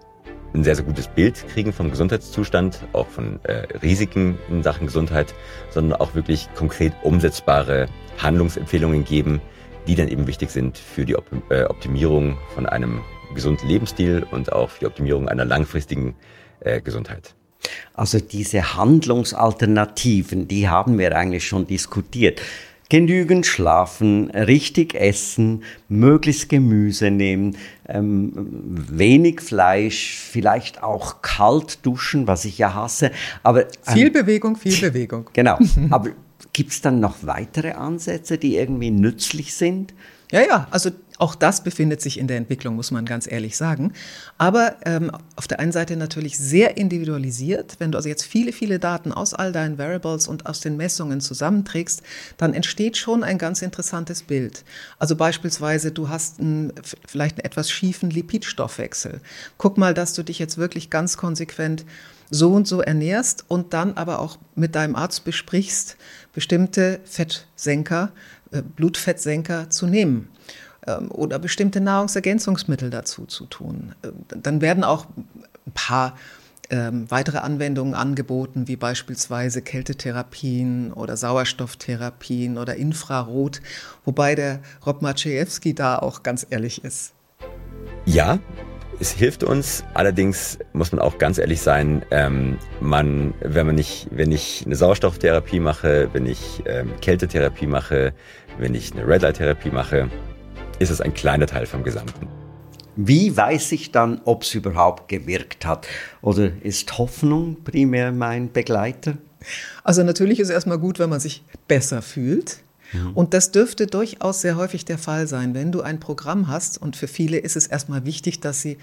ein 0.54 0.64
sehr, 0.64 0.74
sehr 0.74 0.84
gutes 0.84 1.08
Bild 1.08 1.46
kriegen 1.48 1.72
vom 1.72 1.90
Gesundheitszustand, 1.90 2.80
auch 2.92 3.06
von 3.06 3.40
äh, 3.44 3.66
Risiken 3.82 4.38
in 4.48 4.62
Sachen 4.62 4.86
Gesundheit, 4.86 5.34
sondern 5.70 6.00
auch 6.00 6.14
wirklich 6.14 6.48
konkret 6.54 6.92
umsetzbare 7.02 7.86
Handlungsempfehlungen 8.18 9.04
geben, 9.04 9.40
die 9.86 9.94
dann 9.94 10.08
eben 10.08 10.26
wichtig 10.26 10.50
sind 10.50 10.78
für 10.78 11.04
die 11.04 11.16
Op 11.16 11.26
äh, 11.50 11.64
Optimierung 11.64 12.38
von 12.54 12.66
einem 12.66 13.02
gesunden 13.34 13.68
Lebensstil 13.68 14.26
und 14.30 14.52
auch 14.52 14.70
für 14.70 14.80
die 14.80 14.86
Optimierung 14.86 15.28
einer 15.28 15.44
langfristigen 15.44 16.16
äh, 16.60 16.80
Gesundheit. 16.80 17.35
Also 17.94 18.20
diese 18.20 18.76
Handlungsalternativen, 18.76 20.48
die 20.48 20.68
haben 20.68 20.98
wir 20.98 21.16
eigentlich 21.16 21.46
schon 21.46 21.66
diskutiert 21.66 22.40
genügend 22.88 23.46
schlafen, 23.46 24.30
richtig 24.30 24.94
essen, 24.94 25.64
möglichst 25.88 26.48
Gemüse 26.48 27.10
nehmen, 27.10 27.56
ähm, 27.88 28.32
wenig 28.36 29.40
Fleisch, 29.40 30.16
vielleicht 30.18 30.82
auch 30.82 31.22
kalt 31.22 31.84
duschen, 31.84 32.26
was 32.26 32.44
ich 32.44 32.58
ja 32.58 32.74
hasse. 32.74 33.10
Aber 33.42 33.62
ähm, 33.62 33.92
viel 33.92 34.10
Bewegung, 34.10 34.56
viel 34.56 34.80
Bewegung. 34.80 35.28
Genau. 35.32 35.58
Aber 35.90 36.10
gibt 36.52 36.70
es 36.70 36.80
dann 36.80 37.00
noch 37.00 37.16
weitere 37.22 37.72
Ansätze, 37.72 38.38
die 38.38 38.56
irgendwie 38.56 38.90
nützlich 38.90 39.54
sind? 39.54 39.92
Ja, 40.32 40.40
ja, 40.40 40.66
also 40.70 40.90
auch 41.18 41.34
das 41.34 41.62
befindet 41.62 42.02
sich 42.02 42.18
in 42.18 42.26
der 42.26 42.36
Entwicklung, 42.36 42.74
muss 42.74 42.90
man 42.90 43.06
ganz 43.06 43.30
ehrlich 43.30 43.56
sagen. 43.56 43.92
Aber 44.38 44.76
ähm, 44.84 45.10
auf 45.36 45.46
der 45.46 45.60
einen 45.60 45.72
Seite 45.72 45.96
natürlich 45.96 46.36
sehr 46.36 46.76
individualisiert. 46.76 47.76
Wenn 47.78 47.92
du 47.92 47.96
also 47.96 48.08
jetzt 48.08 48.24
viele, 48.24 48.52
viele 48.52 48.78
Daten 48.78 49.12
aus 49.12 49.32
all 49.32 49.52
deinen 49.52 49.78
Variables 49.78 50.28
und 50.28 50.46
aus 50.46 50.60
den 50.60 50.76
Messungen 50.76 51.20
zusammenträgst, 51.20 52.02
dann 52.36 52.54
entsteht 52.54 52.96
schon 52.96 53.24
ein 53.24 53.38
ganz 53.38 53.62
interessantes 53.62 54.24
Bild. 54.24 54.64
Also 54.98 55.16
beispielsweise, 55.16 55.92
du 55.92 56.08
hast 56.08 56.40
einen, 56.40 56.72
vielleicht 57.06 57.36
einen 57.36 57.44
etwas 57.44 57.70
schiefen 57.70 58.10
Lipidstoffwechsel. 58.10 59.20
Guck 59.58 59.78
mal, 59.78 59.94
dass 59.94 60.12
du 60.12 60.22
dich 60.22 60.38
jetzt 60.38 60.58
wirklich 60.58 60.90
ganz 60.90 61.16
konsequent 61.16 61.86
so 62.30 62.52
und 62.52 62.66
so 62.66 62.80
ernährst 62.80 63.44
und 63.48 63.72
dann 63.72 63.94
aber 63.94 64.18
auch 64.18 64.38
mit 64.54 64.74
deinem 64.74 64.96
Arzt 64.96 65.24
besprichst, 65.24 65.96
bestimmte 66.32 67.00
Fettsenker, 67.04 68.12
Blutfettsenker 68.50 69.70
zu 69.70 69.86
nehmen 69.86 70.28
ähm, 70.86 71.10
oder 71.10 71.38
bestimmte 71.38 71.80
Nahrungsergänzungsmittel 71.80 72.90
dazu 72.90 73.26
zu 73.26 73.46
tun. 73.46 73.94
Äh, 74.02 74.08
dann 74.28 74.60
werden 74.60 74.84
auch 74.84 75.06
ein 75.16 75.72
paar 75.74 76.16
ähm, 76.70 77.10
weitere 77.10 77.38
Anwendungen 77.38 77.94
angeboten, 77.94 78.66
wie 78.66 78.76
beispielsweise 78.76 79.62
Kältetherapien 79.62 80.92
oder 80.92 81.16
Sauerstofftherapien 81.16 82.58
oder 82.58 82.76
Infrarot, 82.76 83.60
wobei 84.04 84.34
der 84.34 84.60
Rob 84.84 85.02
Maciejewski 85.02 85.74
da 85.74 85.98
auch 85.98 86.22
ganz 86.22 86.46
ehrlich 86.50 86.84
ist. 86.84 87.12
Ja, 88.04 88.38
es 89.00 89.12
hilft 89.12 89.44
uns, 89.44 89.84
allerdings 89.94 90.58
muss 90.72 90.92
man 90.92 91.00
auch 91.00 91.18
ganz 91.18 91.38
ehrlich 91.38 91.60
sein, 91.60 92.04
ähm, 92.10 92.58
man, 92.80 93.34
wenn 93.40 93.66
man 93.66 93.74
nicht, 93.74 94.08
wenn 94.10 94.32
ich 94.32 94.62
eine 94.64 94.76
Sauerstofftherapie 94.76 95.60
mache, 95.60 96.08
wenn 96.12 96.26
ich 96.26 96.62
ähm, 96.66 96.90
Kältetherapie 97.00 97.66
mache, 97.66 98.14
wenn 98.58 98.74
ich 98.74 98.92
eine 98.92 99.06
Red 99.06 99.22
Light 99.22 99.36
Therapie 99.36 99.70
mache, 99.70 100.08
ist 100.78 100.90
es 100.90 101.00
ein 101.00 101.14
kleiner 101.14 101.46
Teil 101.46 101.66
vom 101.66 101.82
Gesamten. 101.84 102.28
Wie 102.96 103.36
weiß 103.36 103.72
ich 103.72 103.92
dann, 103.92 104.22
ob 104.24 104.42
es 104.42 104.54
überhaupt 104.54 105.08
gewirkt 105.08 105.66
hat? 105.66 105.86
Oder 106.22 106.50
ist 106.62 106.96
Hoffnung 106.96 107.62
primär 107.62 108.10
mein 108.10 108.52
Begleiter? 108.52 109.18
Also 109.84 110.02
natürlich 110.02 110.40
ist 110.40 110.48
es 110.48 110.54
erstmal 110.54 110.78
gut, 110.78 110.98
wenn 110.98 111.10
man 111.10 111.20
sich 111.20 111.44
besser 111.68 112.00
fühlt. 112.00 112.58
Mhm. 112.92 113.12
Und 113.12 113.34
das 113.34 113.50
dürfte 113.50 113.86
durchaus 113.86 114.40
sehr 114.40 114.56
häufig 114.56 114.84
der 114.84 114.98
Fall 114.98 115.26
sein, 115.26 115.54
wenn 115.54 115.72
du 115.72 115.82
ein 115.82 116.00
Programm 116.00 116.48
hast. 116.48 116.80
Und 116.80 116.96
für 116.96 117.08
viele 117.08 117.38
ist 117.38 117.56
es 117.56 117.66
erstmal 117.66 118.04
wichtig, 118.04 118.40
dass 118.40 118.60
sie 118.60 118.78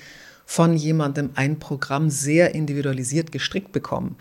von 0.45 0.75
jemandem 0.75 1.31
ein 1.35 1.59
Programm 1.59 2.09
sehr 2.09 2.53
individualisiert 2.53 3.31
gestrickt 3.31 3.71
bekommen. 3.71 4.15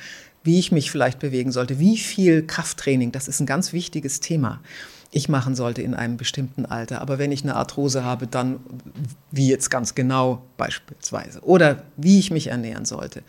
Wie 0.45 0.59
ich 0.59 0.73
mich 0.73 0.91
vielleicht 0.91 1.19
bewegen 1.19 1.53
sollte, 1.53 1.79
wie 1.79 1.97
viel 1.97 2.47
Krafttraining, 2.47 3.13
das 3.13 3.29
ist 3.29 3.41
ein 3.41 3.47
ganz 3.47 3.73
wichtiges 3.73 4.21
Thema 4.21 4.61
ich 5.15 5.29
machen 5.29 5.55
sollte 5.55 5.83
in 5.83 5.95
einem 5.95 6.17
bestimmten 6.17 6.65
Alter. 6.65 7.03
Aber 7.03 7.19
wenn 7.19 7.31
ich 7.31 7.43
eine 7.43 7.55
Arthrose 7.55 8.03
habe, 8.03 8.27
dann 8.27 8.61
wie 9.31 9.47
jetzt 9.47 9.71
ganz 9.71 9.95
genau 9.95 10.43
beispielsweise. 10.57 11.41
Oder 11.43 11.85
wie 11.99 12.19
ich 12.19 12.31
mich 12.31 12.47
ernähren 12.47 12.87
sollte. 12.87 13.23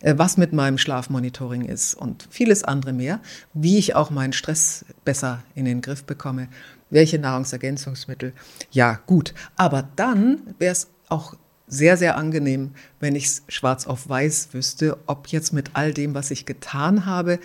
Äh, 0.00 0.14
was 0.16 0.36
mit 0.36 0.52
meinem 0.52 0.78
Schlafmonitoring 0.78 1.64
ist 1.64 1.94
und 1.94 2.26
vieles 2.30 2.64
andere 2.64 2.92
mehr, 2.92 3.20
wie 3.52 3.78
ich 3.78 3.94
auch 3.94 4.10
meinen 4.10 4.32
Stress 4.32 4.84
besser 5.04 5.42
in 5.54 5.64
den 5.64 5.80
Griff 5.80 6.04
bekomme, 6.04 6.48
welche 6.90 7.18
Nahrungsergänzungsmittel. 7.18 8.32
Ja, 8.70 9.00
gut. 9.06 9.34
Aber 9.56 9.88
dann 9.96 10.40
wäre 10.58 10.72
es 10.72 10.88
auch 11.08 11.34
sehr, 11.66 11.96
sehr 11.96 12.16
angenehm, 12.16 12.72
wenn 12.98 13.14
ich 13.14 13.26
es 13.26 13.42
schwarz 13.48 13.86
auf 13.86 14.08
weiß 14.08 14.48
wüsste, 14.52 14.98
ob 15.06 15.28
jetzt 15.28 15.52
mit 15.52 15.70
all 15.74 15.92
dem, 15.92 16.14
was 16.14 16.30
ich 16.30 16.46
getan 16.46 17.04
habe, 17.04 17.40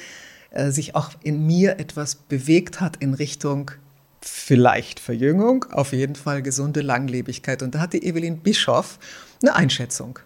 äh, 0.51 0.71
sich 0.71 0.95
auch 0.95 1.11
in 1.23 1.45
mir 1.45 1.79
etwas 1.79 2.15
bewegt 2.15 2.79
hat 2.79 2.97
in 2.97 3.13
Richtung 3.13 3.71
vielleicht 4.21 5.01
Verjüngung, 5.01 5.65
auf 5.71 5.91
jeden 5.91 6.15
Fall 6.15 6.41
gesunde 6.41 6.79
Langlebigkeit. 6.79 7.61
Und 7.61 7.75
da 7.75 7.79
hat 7.79 7.91
die 7.91 8.05
Evelyn 8.05 8.37
Bischoff 8.37 8.97
eine 9.41 9.55
Einschätzung. 9.55 10.19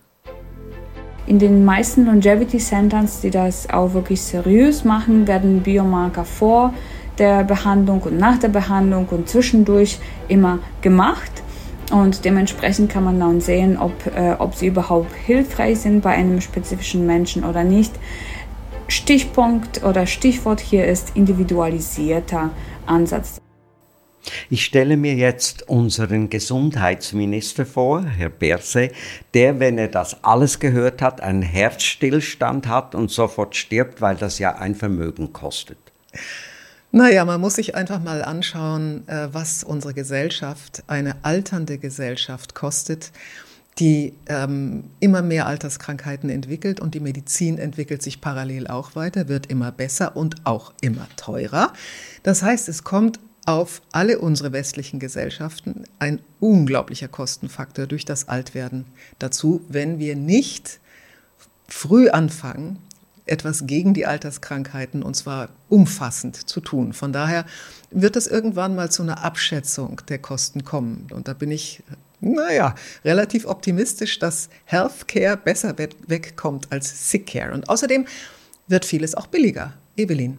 In 1.27 1.39
den 1.39 1.65
meisten 1.65 2.05
Longevity 2.05 2.57
Centers, 2.57 3.19
die 3.19 3.29
das 3.29 3.69
auch 3.69 3.93
wirklich 3.93 4.21
seriös 4.21 4.85
machen, 4.85 5.27
werden 5.27 5.61
Biomarker 5.61 6.23
vor 6.23 6.73
der 7.17 7.43
Behandlung 7.43 7.99
und 8.01 8.17
nach 8.17 8.39
der 8.39 8.47
Behandlung 8.47 9.07
und 9.09 9.27
zwischendurch 9.27 9.99
immer 10.29 10.59
gemacht. 10.81 11.43
Und 11.91 12.23
dementsprechend 12.23 12.89
kann 12.89 13.03
man 13.03 13.19
dann 13.19 13.41
sehen, 13.41 13.77
ob, 13.77 13.91
äh, 14.07 14.35
ob 14.39 14.55
sie 14.55 14.67
überhaupt 14.67 15.13
hilfreich 15.13 15.79
sind 15.79 16.01
bei 16.01 16.11
einem 16.11 16.39
spezifischen 16.39 17.05
Menschen 17.05 17.43
oder 17.43 17.65
nicht. 17.65 17.93
Stichpunkt 18.87 19.83
oder 19.83 20.05
Stichwort 20.05 20.61
hier 20.61 20.85
ist 20.85 21.11
individualisierter 21.15 22.51
Ansatz. 22.85 23.41
Ich 24.49 24.65
stelle 24.65 24.97
mir 24.97 25.15
jetzt 25.15 25.67
unseren 25.67 26.29
Gesundheitsminister 26.29 27.65
vor, 27.65 28.03
Herr 28.03 28.29
Berse, 28.29 28.91
der, 29.33 29.59
wenn 29.59 29.77
er 29.77 29.87
das 29.87 30.23
alles 30.23 30.59
gehört 30.59 31.01
hat, 31.01 31.21
einen 31.21 31.41
Herzstillstand 31.41 32.67
hat 32.67 32.95
und 32.95 33.11
sofort 33.11 33.55
stirbt, 33.55 34.01
weil 34.01 34.15
das 34.15 34.39
ja 34.39 34.55
ein 34.55 34.75
Vermögen 34.75 35.33
kostet. 35.33 35.77
Naja, 36.91 37.25
man 37.25 37.41
muss 37.41 37.55
sich 37.55 37.75
einfach 37.75 38.01
mal 38.01 38.23
anschauen, 38.23 39.07
äh, 39.07 39.27
was 39.31 39.63
unsere 39.63 39.93
Gesellschaft, 39.93 40.83
eine 40.87 41.15
alternde 41.23 41.77
Gesellschaft 41.77 42.55
kostet, 42.55 43.11
die 43.79 44.13
ähm, 44.27 44.85
immer 44.99 45.21
mehr 45.21 45.45
Alterskrankheiten 45.45 46.29
entwickelt 46.29 46.79
und 46.79 46.95
die 46.95 46.99
Medizin 46.99 47.59
entwickelt 47.59 48.01
sich 48.01 48.21
parallel 48.21 48.67
auch 48.67 48.95
weiter, 48.95 49.27
wird 49.27 49.47
immer 49.47 49.71
besser 49.71 50.15
und 50.15 50.35
auch 50.45 50.73
immer 50.81 51.07
teurer. 51.15 51.73
Das 52.23 52.41
heißt, 52.41 52.69
es 52.69 52.83
kommt 52.83 53.19
auf 53.47 53.81
alle 53.93 54.19
unsere 54.19 54.51
westlichen 54.51 54.99
Gesellschaften 54.99 55.86
ein 55.99 56.19
unglaublicher 56.41 57.07
Kostenfaktor 57.07 57.88
durch 57.88 58.03
das 58.03 58.27
Altwerden 58.27 58.86
dazu, 59.19 59.62
wenn 59.69 59.99
wir 59.99 60.17
nicht 60.17 60.81
früh 61.65 62.10
anfangen, 62.10 62.79
etwas 63.25 63.65
gegen 63.65 63.93
die 63.93 64.05
Alterskrankheiten 64.05 65.01
und 65.01 65.15
zwar 65.15 65.49
umfassend 65.69 66.36
zu 66.49 66.60
tun. 66.60 66.91
Von 66.91 67.13
daher 67.13 67.45
wird 67.89 68.17
es 68.17 68.27
irgendwann 68.27 68.75
mal 68.75 68.91
zu 68.91 69.01
einer 69.03 69.23
Abschätzung 69.23 70.01
der 70.10 70.19
Kosten 70.19 70.65
kommen. 70.65 71.07
Und 71.13 71.29
da 71.29 71.33
bin 71.33 71.51
ich, 71.51 71.83
naja, 72.19 72.75
relativ 73.05 73.45
optimistisch, 73.45 74.19
dass 74.19 74.49
Healthcare 74.65 75.38
besser 75.38 75.75
wegkommt 75.77 76.71
als 76.71 77.12
Sickcare. 77.12 77.53
Und 77.53 77.69
außerdem 77.69 78.07
wird 78.67 78.83
vieles 78.83 79.15
auch 79.15 79.27
billiger. 79.27 79.73
Evelyn 79.95 80.38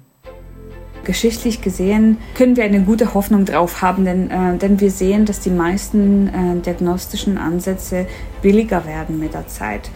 geschichtlich 1.08 1.62
gesehen 1.62 2.18
können 2.34 2.56
wir 2.58 2.64
eine 2.64 2.82
gute 2.82 3.14
Hoffnung 3.14 3.46
drauf 3.46 3.80
haben, 3.80 4.04
denn, 4.04 4.30
äh, 4.30 4.58
denn 4.58 4.78
wir 4.78 4.90
sehen, 4.90 5.24
dass 5.24 5.40
die 5.40 5.48
meisten 5.48 6.28
äh, 6.28 6.60
diagnostischen 6.60 7.38
Ansätze 7.38 8.06
billiger 8.42 8.84
werden 8.84 9.18
mit 9.18 9.32
der 9.32 9.46
Zeit. 9.46 9.90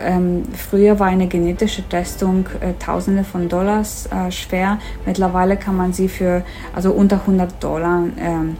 Ähm, 0.00 0.44
früher 0.56 1.00
war 1.00 1.08
eine 1.08 1.26
genetische 1.26 1.82
Testung 1.88 2.46
äh, 2.60 2.74
Tausende 2.78 3.24
von 3.24 3.48
Dollars 3.48 4.06
äh, 4.06 4.30
schwer. 4.30 4.78
Mittlerweile 5.04 5.56
kann 5.56 5.76
man 5.76 5.92
sie 5.92 6.08
für 6.08 6.44
also 6.72 6.92
unter 6.92 7.16
100 7.22 7.62
Dollar 7.62 8.04
ähm, 8.16 8.56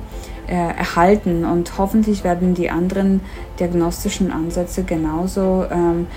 äh, 0.49 0.55
erhalten 0.55 1.45
und 1.45 1.79
hoffentlich 1.79 2.25
werden 2.25 2.55
die 2.55 2.69
anderen 2.69 3.21
diagnostischen 3.61 4.33
Ansätze 4.33 4.83
genauso 4.83 5.67
ähm, 5.71 6.09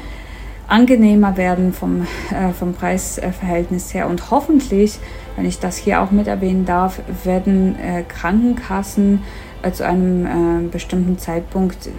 angenehmer 0.67 1.37
werden 1.37 1.73
vom, 1.73 2.07
äh, 2.31 2.51
vom 2.51 2.73
Preisverhältnis 2.73 3.93
her. 3.93 4.07
Und 4.07 4.31
hoffentlich, 4.31 4.99
wenn 5.35 5.45
ich 5.45 5.59
das 5.59 5.77
hier 5.77 6.01
auch 6.01 6.11
mit 6.11 6.27
erwähnen 6.27 6.65
darf, 6.65 6.99
werden 7.23 7.77
äh, 7.79 8.03
Krankenkassen 8.03 9.21
äh, 9.61 9.71
zu 9.71 9.85
einem 9.85 10.25
äh, 10.25 10.67
bestimmten 10.69 11.17
Zeitpunkt 11.17 11.89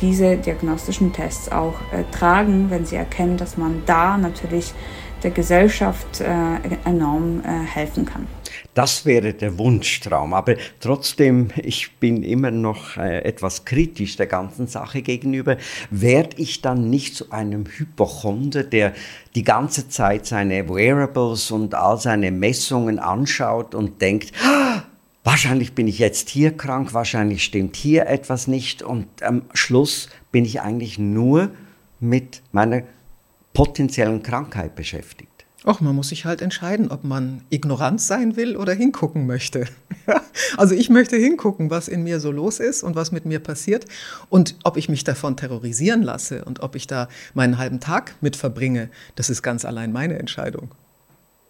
diese 0.00 0.36
diagnostischen 0.36 1.12
Tests 1.12 1.50
auch 1.50 1.74
äh, 1.92 2.04
tragen, 2.10 2.70
wenn 2.70 2.84
sie 2.84 2.96
erkennen, 2.96 3.36
dass 3.36 3.56
man 3.56 3.82
da 3.86 4.16
natürlich 4.16 4.74
der 5.22 5.30
Gesellschaft 5.30 6.20
äh, 6.20 6.26
enorm 6.84 7.42
helfen 7.44 8.04
kann. 8.04 8.26
Das 8.74 9.06
wäre 9.06 9.34
der 9.34 9.56
Wunschtraum. 9.56 10.34
Aber 10.34 10.56
trotzdem, 10.80 11.50
ich 11.56 11.96
bin 11.98 12.24
immer 12.24 12.50
noch 12.50 12.96
äh, 12.96 13.20
etwas 13.20 13.64
kritisch 13.64 14.16
der 14.16 14.26
ganzen 14.26 14.66
Sache 14.66 15.00
gegenüber. 15.02 15.56
Werde 15.90 16.36
ich 16.38 16.60
dann 16.60 16.90
nicht 16.90 17.14
zu 17.14 17.30
einem 17.30 17.66
Hypochonder, 17.66 18.64
der 18.64 18.92
die 19.36 19.44
ganze 19.44 19.88
Zeit 19.88 20.26
seine 20.26 20.68
Wearables 20.68 21.52
und 21.52 21.74
all 21.74 21.98
seine 21.98 22.32
Messungen 22.32 22.98
anschaut 22.98 23.76
und 23.76 24.02
denkt, 24.02 24.32
ah, 24.44 24.82
wahrscheinlich 25.22 25.74
bin 25.74 25.86
ich 25.86 26.00
jetzt 26.00 26.28
hier 26.28 26.56
krank, 26.56 26.94
wahrscheinlich 26.94 27.44
stimmt 27.44 27.76
hier 27.76 28.06
etwas 28.06 28.48
nicht 28.48 28.82
und 28.82 29.22
am 29.22 29.42
Schluss 29.54 30.08
bin 30.32 30.44
ich 30.44 30.60
eigentlich 30.60 30.98
nur 30.98 31.50
mit 32.00 32.42
meiner 32.50 32.82
potenziellen 33.52 34.22
Krankheit 34.22 34.74
beschäftigt. 34.74 35.33
Och, 35.66 35.80
man 35.80 35.94
muss 35.94 36.10
sich 36.10 36.26
halt 36.26 36.42
entscheiden, 36.42 36.90
ob 36.90 37.04
man 37.04 37.40
ignorant 37.48 37.98
sein 37.98 38.36
will 38.36 38.56
oder 38.56 38.74
hingucken 38.74 39.26
möchte. 39.26 39.64
also 40.58 40.74
ich 40.74 40.90
möchte 40.90 41.16
hingucken, 41.16 41.70
was 41.70 41.88
in 41.88 42.02
mir 42.02 42.20
so 42.20 42.30
los 42.30 42.60
ist 42.60 42.82
und 42.82 42.96
was 42.96 43.12
mit 43.12 43.24
mir 43.24 43.38
passiert 43.38 43.86
und 44.28 44.56
ob 44.62 44.76
ich 44.76 44.90
mich 44.90 45.04
davon 45.04 45.38
terrorisieren 45.38 46.02
lasse 46.02 46.44
und 46.44 46.62
ob 46.62 46.76
ich 46.76 46.86
da 46.86 47.08
meinen 47.32 47.56
halben 47.56 47.80
Tag 47.80 48.14
mit 48.20 48.36
verbringe, 48.36 48.90
das 49.16 49.30
ist 49.30 49.40
ganz 49.40 49.64
allein 49.64 49.90
meine 49.90 50.18
Entscheidung. 50.18 50.68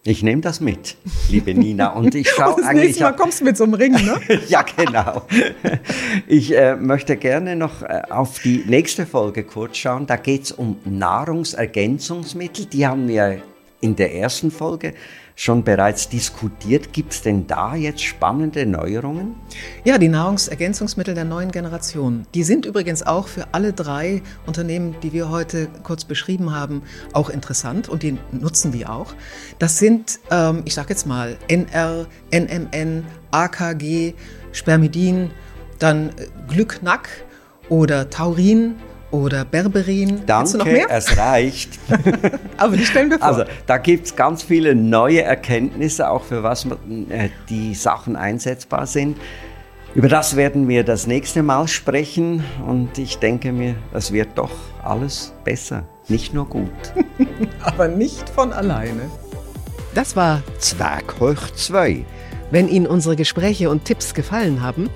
Ich 0.07 0.23
nehme 0.23 0.43
das 0.43 0.61
mit, 0.61 0.97
liebe 1.31 1.53
Nina. 1.55 1.89
Und 1.89 2.15
ich 2.15 2.29
schaue 2.37 2.61
das 2.61 2.67
eigentlich. 2.67 2.89
Nächste 2.89 3.05
Mal 3.05 3.17
kommst 3.17 3.41
du 3.41 3.45
mit 3.47 3.57
so 3.57 3.65
einem 3.65 3.75
Ring, 3.75 3.93
ne? 3.95 4.21
ja, 4.49 4.63
genau. 4.63 5.23
Ich 6.29 6.57
äh, 6.57 6.77
möchte 6.77 7.17
gerne 7.17 7.57
noch 7.57 7.83
äh, 7.83 8.03
auf 8.11 8.39
die 8.39 8.65
nächste 8.67 9.07
Folge 9.07 9.43
kurz 9.45 9.79
schauen. 9.79 10.07
Da 10.07 10.17
geht 10.17 10.45
es 10.45 10.53
um 10.53 10.77
Nahrungsergänzungsmittel. 10.85 12.67
Die 12.67 12.87
haben 12.87 13.09
wir 13.09 13.43
in 13.85 13.97
der 13.97 14.15
ersten 14.15 14.51
Folge 14.51 14.95
schon 15.37 15.63
bereits 15.63 16.09
diskutiert. 16.09 16.95
Gibt 16.95 17.13
es 17.13 17.21
denn 17.21 17.47
da 17.47 17.75
jetzt 17.75 18.03
spannende 18.03 18.65
Neuerungen? 18.65 19.35
Ja, 19.85 19.99
die 19.99 20.09
Nahrungsergänzungsmittel 20.09 21.15
der 21.15 21.27
neuen 21.27 21.51
Generation. 21.51 22.27
Die 22.35 22.45
sind 22.45 22.65
übrigens 22.65 23.03
auch 23.03 23.29
für 23.29 23.49
alle 23.53 23.75
drei 23.75 24.23
Unternehmen, 24.47 24.97
die 25.03 25.13
wir 25.13 25.29
heute 25.29 25.69
kurz 25.83 26.07
beschrieben 26.07 26.55
haben, 26.55 26.83
auch 27.13 27.29
interessant 27.29 27.91
und 27.91 28.03
die 28.03 28.17
nutzen 28.33 28.73
wir 28.73 28.91
auch. 28.91 29.13
Das 29.59 29.79
sind, 29.79 30.19
ähm, 30.31 30.63
ich 30.65 30.73
sage 30.73 30.89
jetzt 30.91 31.07
mal, 31.07 31.37
NR, 31.49 32.07
NMN, 32.33 33.05
AKG, 33.33 34.15
Spermidin, 34.53 35.31
dann 35.79 36.09
äh, 36.09 36.29
Glücknack 36.49 37.09
oder 37.69 38.09
Taurin 38.09 38.77
oder 39.15 39.45
Berberin. 39.45 40.23
Danke, 40.27 40.59
noch 40.59 40.67
mehr? 40.67 40.91
es 40.91 41.17
reicht. 41.17 41.79
Aber 42.57 42.77
die 42.77 42.85
stellen 42.85 43.11
wir 43.11 43.19
vor. 43.19 43.27
Also 43.27 43.45
da 43.67 43.79
gibt 43.79 44.07
es 44.07 44.17
ganz 44.17 44.43
viele 44.43 44.75
neue 44.75 45.23
Erkenntnisse, 45.23 46.11
auch 46.11 46.25
für 46.25 46.43
was 46.43 46.67
äh, 46.67 47.29
die 47.49 47.75
Sachen 47.75 48.17
einsetzbar 48.17 48.87
sind. 48.87 49.17
Über 49.95 50.09
das 50.09 50.35
werden 50.35 50.67
wir 50.67 50.83
das 50.83 51.07
nächste 51.07 51.45
Mal 51.45 51.69
sprechen 51.69 52.43
und 52.67 52.99
ich 52.99 53.19
denke 53.19 53.53
mir, 53.53 53.77
es 53.93 54.13
wird 54.13 54.31
doch 54.35 54.51
alles 54.83 55.33
besser, 55.45 55.85
nicht 56.09 56.35
nur 56.35 56.47
gut. 56.47 56.73
Aber 57.63 57.87
nicht 57.87 58.29
von 58.29 58.53
alleine. 58.53 59.03
Das 59.95 60.17
war 60.17 60.43
Zwerg 60.59 61.15
hoch 61.21 61.49
2. 61.55 62.05
Wenn 62.51 62.69
Ihnen 62.69 62.89
unsere 62.89 63.15
Gespräche 63.15 63.71
und 63.71 63.85
Tipps 63.85 64.15
gefallen 64.15 64.61
haben, 64.63 64.91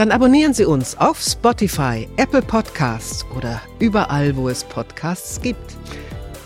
dann 0.00 0.12
abonnieren 0.12 0.54
Sie 0.54 0.64
uns 0.64 0.96
auf 0.96 1.20
Spotify, 1.20 2.08
Apple 2.16 2.40
Podcasts 2.40 3.26
oder 3.36 3.60
überall, 3.80 4.34
wo 4.34 4.48
es 4.48 4.64
Podcasts 4.64 5.38
gibt. 5.42 5.76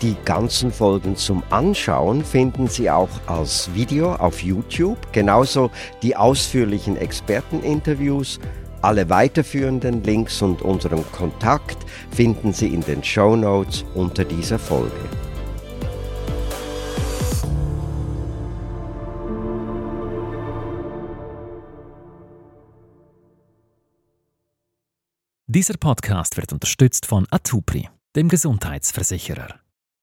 Die 0.01 0.17
ganzen 0.25 0.73
Folgen 0.73 1.15
zum 1.15 1.41
Anschauen 1.51 2.25
finden 2.25 2.67
Sie 2.67 2.91
auch 2.91 3.07
als 3.27 3.73
Video 3.73 4.13
auf 4.15 4.43
YouTube, 4.43 4.97
genauso 5.13 5.71
die 6.03 6.17
ausführlichen 6.17 6.97
Experteninterviews. 6.97 8.41
Alle 8.81 9.09
weiterführenden 9.09 10.03
Links 10.03 10.41
und 10.41 10.61
unseren 10.61 11.09
Kontakt 11.13 11.77
finden 12.11 12.51
Sie 12.51 12.67
in 12.67 12.81
den 12.81 13.01
Show 13.05 13.37
Notes 13.37 13.85
unter 13.95 14.25
dieser 14.25 14.59
Folge. 14.59 14.91
Dieser 25.55 25.77
Podcast 25.77 26.35
wird 26.35 26.51
unterstützt 26.51 27.05
von 27.05 27.27
Atupri, 27.31 27.87
dem 28.13 28.27
Gesundheitsversicherer. 28.27 29.64